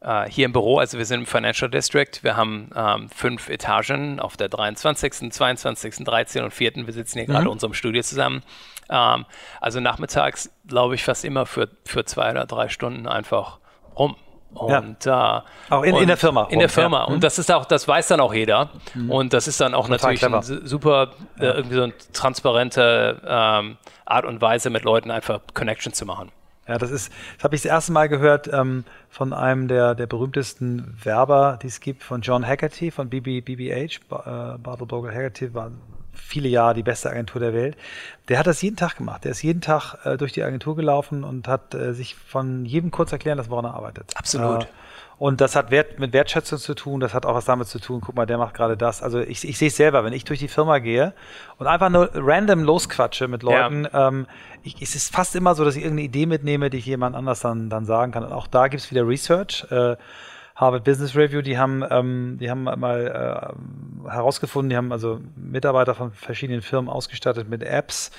[0.00, 4.18] äh, hier im Büro, also wir sind im Financial District, wir haben ähm, fünf Etagen
[4.18, 6.42] auf der 23., 22., 13.
[6.42, 6.72] und 4.
[6.86, 8.42] Wir sitzen hier gerade in unserem Studio zusammen.
[8.90, 9.24] Ähm,
[9.60, 13.58] also nachmittags glaube ich fast immer für, für zwei oder drei Stunden einfach
[13.98, 14.16] rum.
[14.54, 15.42] Und, äh, Auch
[15.82, 17.00] in- in und der Firma In der Firma.
[17.00, 17.06] ja.
[17.08, 17.14] Mhm.
[17.16, 18.70] Und das ist auch, das weiß dann auch jeder.
[19.08, 20.66] Und das ist dann auch Total natürlich eine clever.
[20.66, 26.06] super, äh, irgendwie so eine transparente ähm, Art und Weise, mit Leuten einfach Connection zu
[26.06, 26.30] machen.
[26.68, 30.06] Ja, das ist, das habe ich das erste Mal gehört ähm, von einem der, der
[30.06, 33.74] berühmtesten Werber, die es gibt, von John Haggerty von BB, BBH.
[34.54, 35.70] Äh, Bartle Bogle Haggerty war
[36.16, 37.76] viele Jahre die beste Agentur der Welt.
[38.28, 39.24] Der hat das jeden Tag gemacht.
[39.24, 42.90] Der ist jeden Tag äh, durch die Agentur gelaufen und hat äh, sich von jedem
[42.90, 44.12] kurz erklären lassen, woran er arbeitet.
[44.16, 44.64] Absolut.
[44.64, 44.66] Äh,
[45.18, 48.02] und das hat Wert, mit Wertschätzung zu tun, das hat auch was damit zu tun,
[48.04, 49.02] guck mal, der macht gerade das.
[49.02, 51.14] Also ich, ich sehe es selber, wenn ich durch die Firma gehe
[51.58, 54.26] und einfach nur random losquatsche mit Leuten, ähm,
[54.62, 57.40] ich, es ist fast immer so, dass ich irgendeine Idee mitnehme, die ich jemand anders
[57.40, 58.24] dann, dann sagen kann.
[58.24, 59.64] Und auch da gibt es wieder Research.
[59.70, 59.96] Äh,
[60.56, 63.54] Harvard Business Review, die haben, ähm, die haben mal
[64.06, 68.10] äh, herausgefunden, die haben also Mitarbeiter von verschiedenen Firmen ausgestattet mit Apps,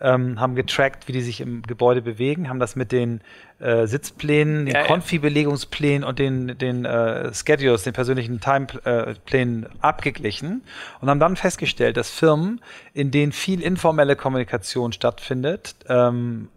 [0.00, 3.20] ähm, haben getrackt, wie die sich im Gebäude bewegen, haben das mit den
[3.60, 4.82] äh, Sitzplänen, den Ja.
[4.82, 10.62] Konfi-Belegungsplänen und den, den äh, Schedules, den persönlichen Timeplänen abgeglichen
[11.00, 12.60] und haben dann festgestellt, dass Firmen,
[12.92, 16.48] in denen viel informelle Kommunikation stattfindet, ähm,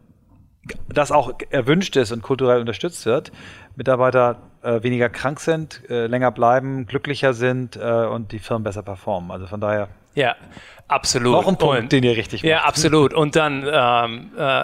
[0.89, 3.31] das auch erwünscht ist und kulturell unterstützt wird,
[3.75, 8.81] Mitarbeiter äh, weniger krank sind, äh, länger bleiben, glücklicher sind äh, und die Firmen besser
[8.83, 9.31] performen.
[9.31, 10.35] Also von daher Ja,
[10.87, 11.33] absolut.
[11.33, 12.67] noch ein Punkt, Und- den ihr richtig Ja, macht.
[12.67, 13.13] absolut.
[13.13, 14.63] Und dann ähm, äh,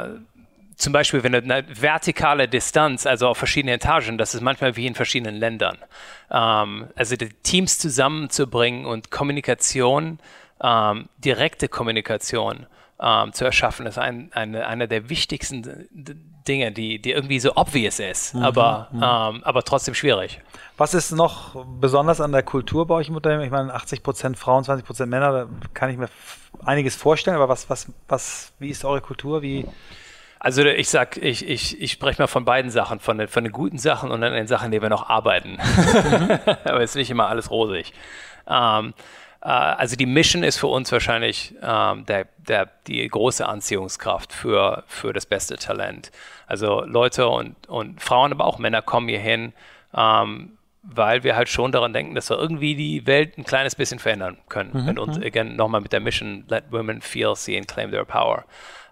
[0.76, 4.96] zum Beispiel, wenn eine vertikale Distanz, also auf verschiedenen Etagen, das ist manchmal wie in
[4.96, 5.78] verschiedenen Ländern.
[6.32, 10.20] Ähm, also die Teams zusammenzubringen und Kommunikation,
[10.62, 12.66] ähm, direkte Kommunikation
[13.02, 15.88] ähm, zu erschaffen, ist ein, eine, einer der wichtigsten
[16.48, 20.42] Dinge, die, die irgendwie so obvious ist, aber, ähm, aber trotzdem schwierig.
[20.78, 23.44] Was ist noch besonders an der Kultur bei euch im Unternehmen?
[23.44, 26.10] Ich meine, 80% Frauen, 20% Männer, da kann ich mir
[26.66, 29.42] einiges vorstellen, aber was, was, was, wie ist eure Kultur?
[29.42, 29.66] Wie,
[30.40, 33.54] Also ich sag, ich, ich, ich spreche mal von beiden Sachen, von den, von den
[33.54, 35.58] guten Sachen und dann den Sachen, die wir noch arbeiten.
[36.66, 37.94] Aber es ist nicht immer alles rosig.
[38.46, 38.94] Ähm, äh,
[39.50, 45.12] also die Mission ist für uns wahrscheinlich ähm, der, der, die große Anziehungskraft für, für
[45.12, 46.12] das beste Talent.
[46.48, 49.52] Also Leute und, und Frauen, aber auch Männer kommen hier hin,
[49.94, 54.00] ähm, weil wir halt schon daran denken, dass wir irgendwie die Welt ein kleines bisschen
[54.00, 54.72] verändern können.
[54.86, 58.46] Mit uns, again, nochmal mit der Mission, let women feel, see and claim their power.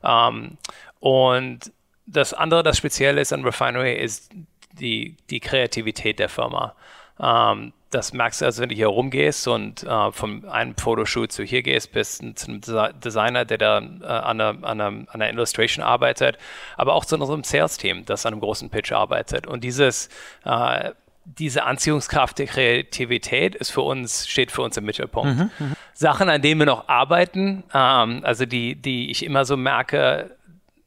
[0.04, 0.58] Ähm,
[1.00, 1.72] und
[2.06, 4.32] das andere, das speziell ist an Refinery, ist
[4.74, 6.76] die, die Kreativität der Firma.
[7.20, 11.44] Ähm, das merkst du also, wenn du hier rumgehst und äh, von einem Fotoshoot zu
[11.44, 15.08] hier gehst, bis zu einem Desi- Designer, der da äh, an, einer, an, einer, an
[15.12, 16.38] einer Illustration arbeitet,
[16.78, 19.46] aber auch zu unserem Sales-Team, das an einem großen Pitch arbeitet.
[19.46, 20.10] Und dieses,
[20.46, 20.92] äh,
[21.26, 25.52] diese Anziehungskraft der Kreativität ist für uns, steht für uns im Mittelpunkt.
[25.94, 30.36] Sachen, an denen wir noch arbeiten, ähm, also die, die ich immer so merke,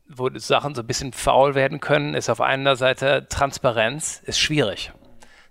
[0.09, 4.93] wo Sachen so ein bisschen faul werden können, ist auf einer Seite Transparenz ist schwierig.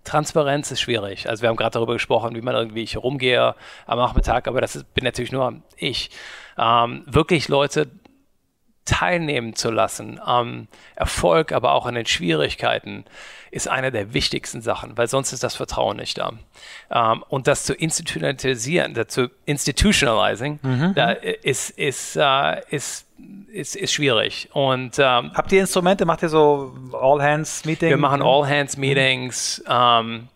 [0.03, 1.29] Transparenz ist schwierig.
[1.29, 4.75] Also wir haben gerade darüber gesprochen, wie man irgendwie hier rumgehe am Nachmittag, aber das
[4.75, 6.09] ist, bin natürlich nur ich.
[6.57, 7.87] Ähm, wirklich Leute
[8.85, 13.05] teilnehmen zu lassen am Erfolg, aber auch an den Schwierigkeiten,
[13.49, 16.33] ist eine der wichtigsten Sachen, weil sonst ist das Vertrauen nicht da.
[16.91, 20.59] Ähm, und das zu institutionalisieren, zu institutionalizing,
[20.95, 23.07] da ist, ist, äh, ist,
[23.51, 24.49] ist, ist schwierig.
[24.53, 26.05] Und ähm, habt ihr Instrumente?
[26.05, 27.89] Macht ihr so All-Hands-Meetings?
[27.89, 30.27] wir machen All-Hands-Meetings, ähm,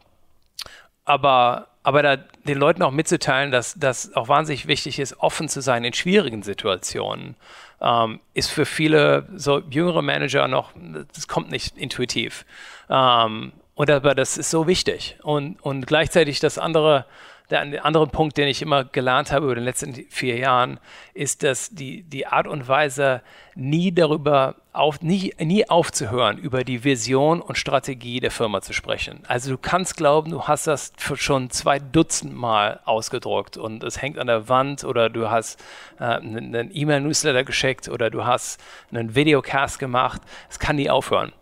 [1.03, 5.61] aber, aber da den Leuten auch mitzuteilen, dass das auch wahnsinnig wichtig ist, offen zu
[5.61, 7.35] sein in schwierigen Situationen,
[7.81, 10.71] ähm, ist für viele so jüngere Manager noch,
[11.13, 12.45] das kommt nicht intuitiv.
[12.89, 15.17] Ähm, und aber das ist so wichtig.
[15.21, 17.05] Und, und gleichzeitig das andere,
[17.49, 20.79] der andere Punkt, den ich immer gelernt habe über die letzten vier Jahren,
[21.13, 23.21] ist, dass die, die Art und Weise,
[23.55, 29.23] nie darüber auf, nie, nie aufzuhören, über die Vision und Strategie der Firma zu sprechen.
[29.27, 34.19] Also du kannst glauben, du hast das schon zwei Dutzend Mal ausgedruckt und es hängt
[34.19, 35.59] an der Wand oder du hast
[35.99, 40.21] äh, einen E-Mail-Newsletter geschickt oder du hast einen Videocast gemacht.
[40.49, 41.33] Es kann nie aufhören,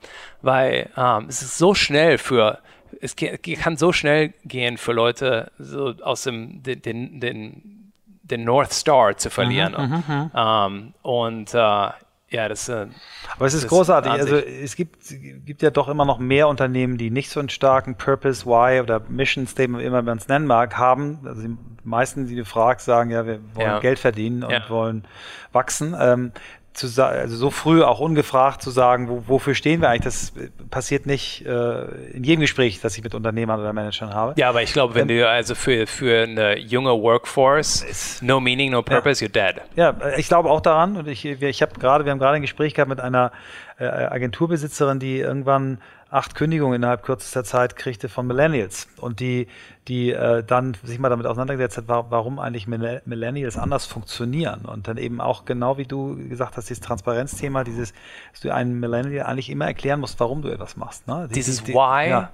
[0.41, 2.59] weil ähm, es ist so schnell für
[3.01, 7.91] es kann so schnell gehen für Leute so aus dem den, den,
[8.23, 9.73] den, North Star zu verlieren.
[9.73, 10.31] Mhm, mhm, mhm.
[10.35, 11.89] ähm, und äh,
[12.35, 12.67] ja, das.
[12.69, 12.87] Äh,
[13.35, 14.11] Aber es ist großartig.
[14.11, 14.97] Also es gibt,
[15.45, 18.99] gibt ja doch immer noch mehr Unternehmen, die nicht so einen starken Purpose, Why oder
[19.07, 21.19] Mission Statement, wie immer man es nennen mag, haben.
[21.25, 23.79] Also die meisten, die du fragst, sagen ja, wir wollen ja.
[23.79, 24.69] Geld verdienen und ja.
[24.69, 25.05] wollen
[25.51, 25.95] wachsen.
[25.99, 26.31] Ähm,
[26.75, 30.33] zu also so früh auch ungefragt zu sagen, wo, wofür stehen wir eigentlich, das
[30.69, 34.33] passiert nicht äh, in jedem Gespräch, das ich mit Unternehmern oder Managern habe.
[34.37, 38.71] Ja, aber ich glaube, wenn ähm, du also für, für eine junge Workforce, no meaning,
[38.71, 39.29] no purpose, ja.
[39.29, 39.61] you're dead.
[39.75, 42.73] Ja, ich glaube auch daran und ich, ich habe gerade, wir haben gerade ein Gespräch
[42.73, 43.31] gehabt mit einer
[43.77, 45.79] äh, Agenturbesitzerin, die irgendwann
[46.15, 49.47] acht Kündigungen innerhalb kürzester Zeit kriegte von Millennials und die,
[49.89, 54.97] die äh, dann sich mal damit auseinandergesetzt hat, warum eigentlich Millennials anders funktionieren und dann
[54.97, 57.93] eben auch genau wie du gesagt hast, dieses Transparenzthema, dieses,
[58.31, 61.05] dass du einen Millennial eigentlich immer erklären musst, warum du etwas machst.
[61.07, 61.27] Ne?
[61.29, 62.09] Die, dieses die, Why.
[62.09, 62.31] Ja.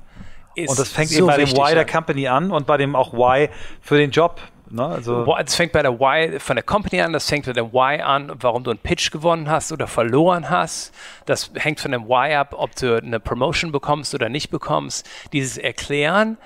[0.55, 3.13] und das fängt so eben bei dem Why der Company an und bei dem auch
[3.13, 3.49] Why
[3.81, 4.39] für den Job.
[4.71, 4.85] Ne?
[4.85, 8.01] Also es fängt bei der Why von der Company an, das fängt bei der Why
[8.01, 10.93] an, warum du einen Pitch gewonnen hast oder verloren hast.
[11.25, 15.07] Das hängt von dem Why ab, ob du eine Promotion bekommst oder nicht bekommst.
[15.33, 16.37] Dieses Erklären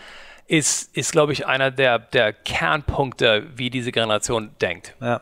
[0.47, 4.95] ist, ist glaube ich, einer der, der Kernpunkte, wie diese Generation denkt.
[5.01, 5.21] Ja.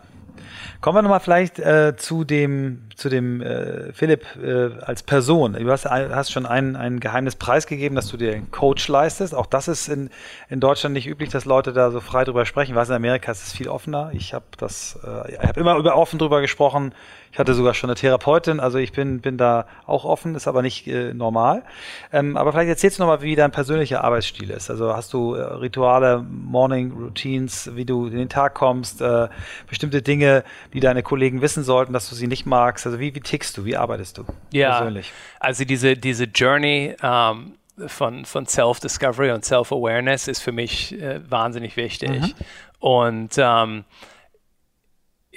[0.82, 5.54] Kommen wir nochmal vielleicht äh, zu dem, zu dem äh, Philipp äh, als Person.
[5.54, 9.34] Du hast, hast schon ein, ein Geheimnis preisgegeben, dass du dir einen Coach leistest.
[9.34, 10.10] Auch das ist in,
[10.50, 12.76] in Deutschland nicht üblich, dass Leute da so frei drüber sprechen.
[12.76, 14.12] Weiß, in Amerika ist es viel offener.
[14.13, 16.93] Ich habe das, äh, ich habe immer über offen drüber gesprochen.
[17.34, 20.62] Ich hatte sogar schon eine Therapeutin, also ich bin, bin da auch offen, ist aber
[20.62, 21.63] nicht äh, normal.
[22.12, 24.69] Ähm, aber vielleicht erzählst du nochmal, wie dein persönlicher Arbeitsstil ist.
[24.69, 29.30] Also hast du äh, Rituale, Morning Routines, wie du in den Tag kommst, äh,
[29.67, 30.43] bestimmte Dinge,
[30.74, 32.86] die deine Kollegen wissen sollten, dass du sie nicht magst.
[32.86, 35.12] Also wie, wie tickst du, wie arbeitest du ja, persönlich?
[35.39, 37.54] Also diese, diese Journey, ähm
[37.88, 42.22] von, von Self-Discovery und Self-Awareness ist für mich äh, wahnsinnig wichtig.
[42.22, 42.34] Mhm.
[42.80, 43.84] Und ähm,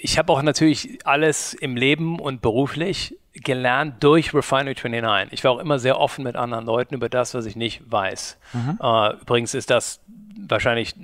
[0.06, 5.32] ich habe auch natürlich alles im Leben und beruflich gelernt durch Refinery 29.
[5.32, 8.38] Ich war auch immer sehr offen mit anderen Leuten über das, was ich nicht weiß.
[8.52, 8.78] Mhm.
[8.80, 10.00] Uh, übrigens ist das
[10.38, 10.94] wahrscheinlich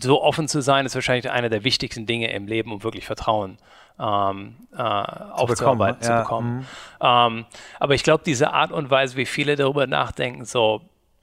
[0.00, 3.58] so offen zu sein, ist wahrscheinlich einer der wichtigsten Dinge im Leben, um wirklich Vertrauen
[4.00, 6.56] ähm, äh, aufzuarbeiten, zu bekommen.
[6.56, 6.66] Mhm.
[7.02, 7.44] Ähm,
[7.78, 10.80] aber ich glaube, diese Art und Weise, wie viele darüber nachdenken, so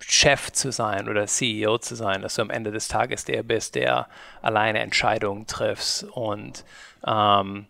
[0.07, 3.75] Chef zu sein oder CEO zu sein, dass du am Ende des Tages der bist,
[3.75, 4.07] der
[4.41, 6.65] alleine Entscheidungen triffst und
[7.05, 7.67] ähm,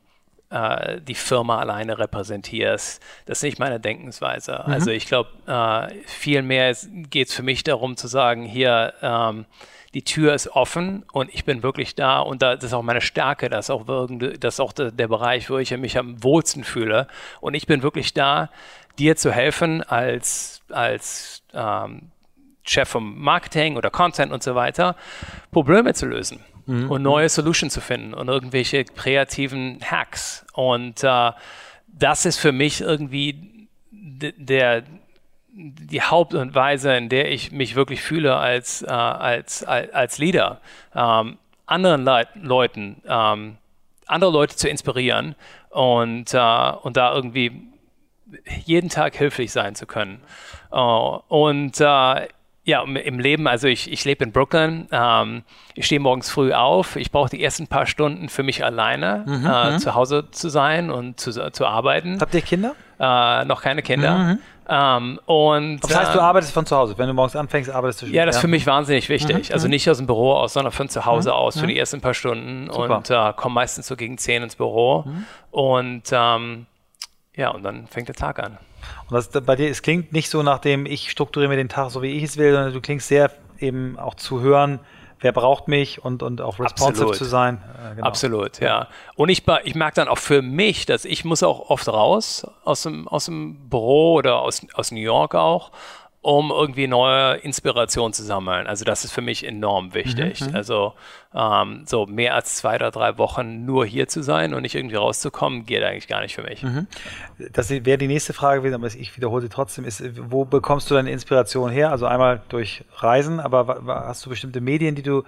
[0.50, 3.02] äh, die Firma alleine repräsentierst.
[3.26, 4.63] Das ist nicht meine Denkensweise.
[4.65, 4.74] Mhm.
[4.74, 6.76] Also ich glaube, äh, vielmehr
[7.10, 9.46] geht es für mich darum zu sagen, hier, ähm,
[9.93, 13.02] die Tür ist offen und ich bin wirklich da und da, das ist auch meine
[13.02, 16.63] Stärke, das ist auch, das ist auch der, der Bereich, wo ich mich am wohlsten
[16.63, 17.08] fühle
[17.41, 18.50] und ich bin wirklich da,
[18.98, 22.12] dir zu helfen als, als ähm,
[22.63, 24.95] Chef vom Marketing oder Content und so weiter,
[25.52, 26.89] Probleme zu lösen mhm.
[26.89, 30.45] und neue Solutions zu finden und irgendwelche kreativen Hacks.
[30.54, 31.32] Und äh,
[31.88, 34.84] das ist für mich irgendwie der,
[35.52, 40.17] die Haupt- und Weise, in der ich mich wirklich fühle als, äh, als, als, als
[40.17, 40.62] Leader,
[40.95, 43.58] ähm, anderen Le Leuten, ähm,
[44.08, 45.36] andere Leute zu inspirieren
[45.69, 47.67] und, äh, und da irgendwie
[48.65, 50.21] jeden Tag hilflich sein zu können.
[50.71, 52.15] Uh, und uh,
[52.65, 54.88] ja, im Leben, also ich, ich lebe in Brooklyn.
[54.91, 55.43] Ähm,
[55.76, 56.95] ich stehe morgens früh auf.
[56.95, 59.80] Ich brauche die ersten paar Stunden für mich alleine, mhm, äh, mhm.
[59.80, 62.19] zu Hause zu sein und zu, zu arbeiten.
[62.21, 62.73] Habt ihr Kinder?
[62.99, 64.17] Äh, noch keine Kinder.
[64.17, 64.39] Mhm.
[64.69, 66.97] Ähm, und, das heißt, du ähm, arbeitest von zu Hause.
[66.97, 68.15] Wenn du morgens anfängst, arbeitest du schon.
[68.15, 69.49] Ja, das ist für mich wahnsinnig wichtig.
[69.49, 69.71] Mhm, also mhm.
[69.71, 72.13] nicht aus dem Büro aus, sondern von zu Hause mhm, aus für die ersten paar
[72.13, 72.97] Stunden Super.
[72.97, 75.06] und äh, komme meistens so gegen 10 ins Büro.
[75.52, 76.65] Und ähm,
[77.36, 78.58] ja, und dann fängt der Tag an.
[79.10, 81.91] Und das bei dir, es klingt nicht so nach dem, ich strukturiere mir den Tag
[81.91, 84.80] so, wie ich es will, sondern du klingst sehr eben auch zu hören,
[85.24, 87.15] wer braucht mich und, und auch responsive Absolut.
[87.15, 87.63] zu sein.
[87.92, 88.08] Äh, genau.
[88.08, 88.88] Absolut, ja.
[89.15, 92.84] Und ich, ich merke dann auch für mich, dass ich muss auch oft raus aus
[92.84, 95.71] dem, aus dem Büro oder aus, aus New York auch
[96.24, 98.65] um irgendwie neue Inspiration zu sammeln.
[98.65, 100.40] Also das ist für mich enorm wichtig.
[100.40, 100.56] Mhm, mhm.
[100.56, 100.94] also
[101.36, 104.96] ähm, so mehr als zwei oder drei Wochen nur hier zu sein und nicht irgendwie
[104.96, 106.63] rauszukommen, geht eigentlich gar nicht für mich.
[106.63, 106.88] Mhm.
[107.52, 110.02] Das wäre die nächste Frage gewesen, aber ich wiederhole sie trotzdem, ist,
[110.32, 111.92] wo bekommst du deine Inspiration her?
[111.92, 115.24] Also einmal durch Reisen, aber hast du bestimmte Medien, die du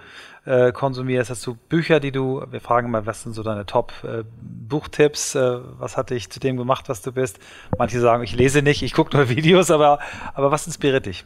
[0.46, 1.30] äh, konsumierst?
[1.30, 5.34] Hast du Bücher, die du, wir fragen mal, was sind so deine Top-Buchtipps?
[5.34, 7.38] Äh, äh, was hat dich zu dem gemacht, was du bist?
[7.78, 9.98] Manche sagen, ich lese nicht, ich gucke nur Videos, aber,
[10.34, 11.24] aber was inspiriert dich?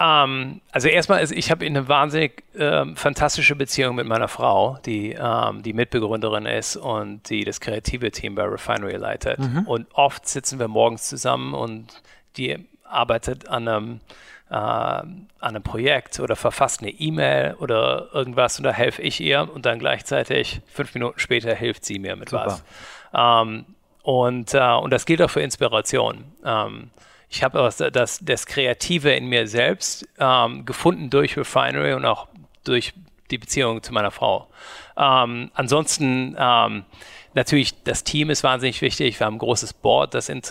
[0.00, 5.16] Ähm, also erstmal, also ich habe eine wahnsinnig ähm, fantastische Beziehung mit meiner Frau, die
[5.18, 9.40] ähm, die Mitbegründerin ist und die das kreative Team bei Refinery leitet.
[9.40, 9.62] Mhm.
[9.66, 12.02] Und oft sitzen wir morgens zusammen und
[12.36, 14.00] die arbeitet an einem,
[14.54, 19.66] an einem Projekt oder verfasst eine E-Mail oder irgendwas und da helfe ich ihr und
[19.66, 22.46] dann gleichzeitig fünf Minuten später hilft sie mir mit Super.
[22.46, 22.64] was.
[23.12, 23.66] Ähm,
[24.02, 26.24] und, äh, und das gilt auch für Inspiration.
[26.44, 26.90] Ähm,
[27.28, 32.26] ich habe das, das, das Kreative in mir selbst ähm, gefunden durch Refinery und auch
[32.64, 32.94] durch
[33.30, 34.48] die Beziehung zu meiner Frau.
[34.96, 36.84] Ähm, ansonsten ähm,
[37.38, 39.18] natürlich, das Team ist wahnsinnig wichtig.
[39.18, 40.42] Wir haben ein großes Board, das, in,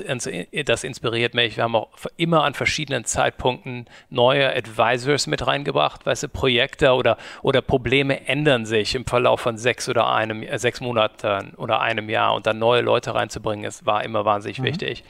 [0.66, 1.58] das inspiriert mich.
[1.58, 6.06] Wir haben auch immer an verschiedenen Zeitpunkten neue Advisors mit reingebracht.
[6.06, 10.58] Weißt du, Projekte oder, oder Probleme ändern sich im Verlauf von sechs oder einem, äh,
[10.58, 14.64] sechs Monaten oder einem Jahr und dann neue Leute reinzubringen, ist, war immer wahnsinnig mhm.
[14.64, 15.04] wichtig.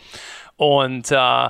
[0.57, 1.49] Und äh,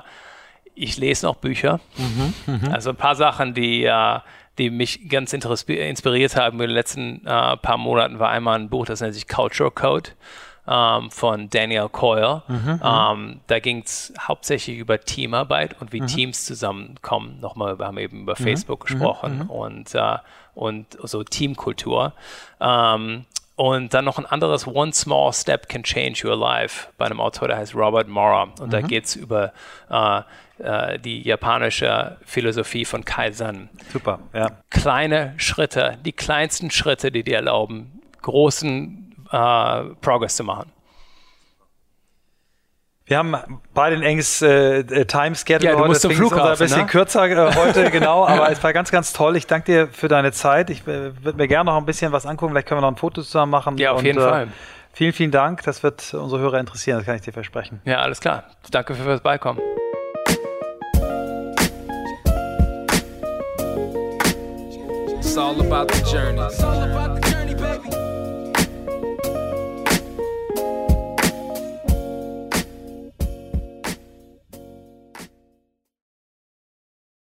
[0.76, 1.80] ich lese noch Bücher.
[1.98, 2.74] Mhm, mh.
[2.74, 4.20] Also ein paar Sachen, die, äh,
[4.58, 8.86] die mich ganz inspiriert haben in den letzten äh, paar Monaten, war einmal ein Buch,
[8.86, 10.12] das nennt sich Culture Code.
[10.70, 12.44] Ähm, von Daniel Coyle.
[12.50, 12.82] Mhm, mhm.
[12.84, 16.08] ähm, da ging es hauptsächlich über Teamarbeit und wie mhm.
[16.08, 17.40] Teams zusammenkommen.
[17.40, 18.44] Nochmal, wir haben eben über mhm.
[18.44, 18.86] Facebook mhm.
[18.86, 20.18] gesprochen und, äh,
[20.56, 22.12] und so Teamkultur.
[22.60, 23.24] Ähm,
[23.58, 27.48] und dann noch ein anderes One Small Step Can Change Your Life bei einem Autor,
[27.48, 28.44] der heißt Robert Mora.
[28.44, 28.70] Und mhm.
[28.70, 29.52] da geht es über
[29.90, 30.22] äh,
[30.60, 33.70] äh, die japanische Philosophie von Kaizen.
[33.92, 34.52] Super, ja.
[34.70, 40.72] Kleine Schritte, die kleinsten Schritte, die dir erlauben, großen äh, Progress zu machen.
[43.08, 43.38] Wir haben
[43.74, 46.88] beide ein enges äh, äh Time-Schedule ja, heute, deswegen ist unser ein bisschen ne?
[46.88, 49.38] kürzer äh, heute, genau, aber es war ganz, ganz toll.
[49.38, 50.70] Ich danke dir für deine Zeit.
[50.70, 52.98] Ich äh, würde mir gerne noch ein bisschen was angucken, vielleicht können wir noch ein
[52.98, 53.78] Foto zusammen machen.
[53.78, 54.48] Ja, auf und, jeden äh, Fall.
[54.92, 57.82] Vielen, vielen Dank, das wird unsere Hörer interessieren, das kann ich dir versprechen.
[57.86, 58.44] Ja, alles klar.
[58.72, 59.62] Danke für das Beikommen.
[65.18, 67.27] It's all about the journey.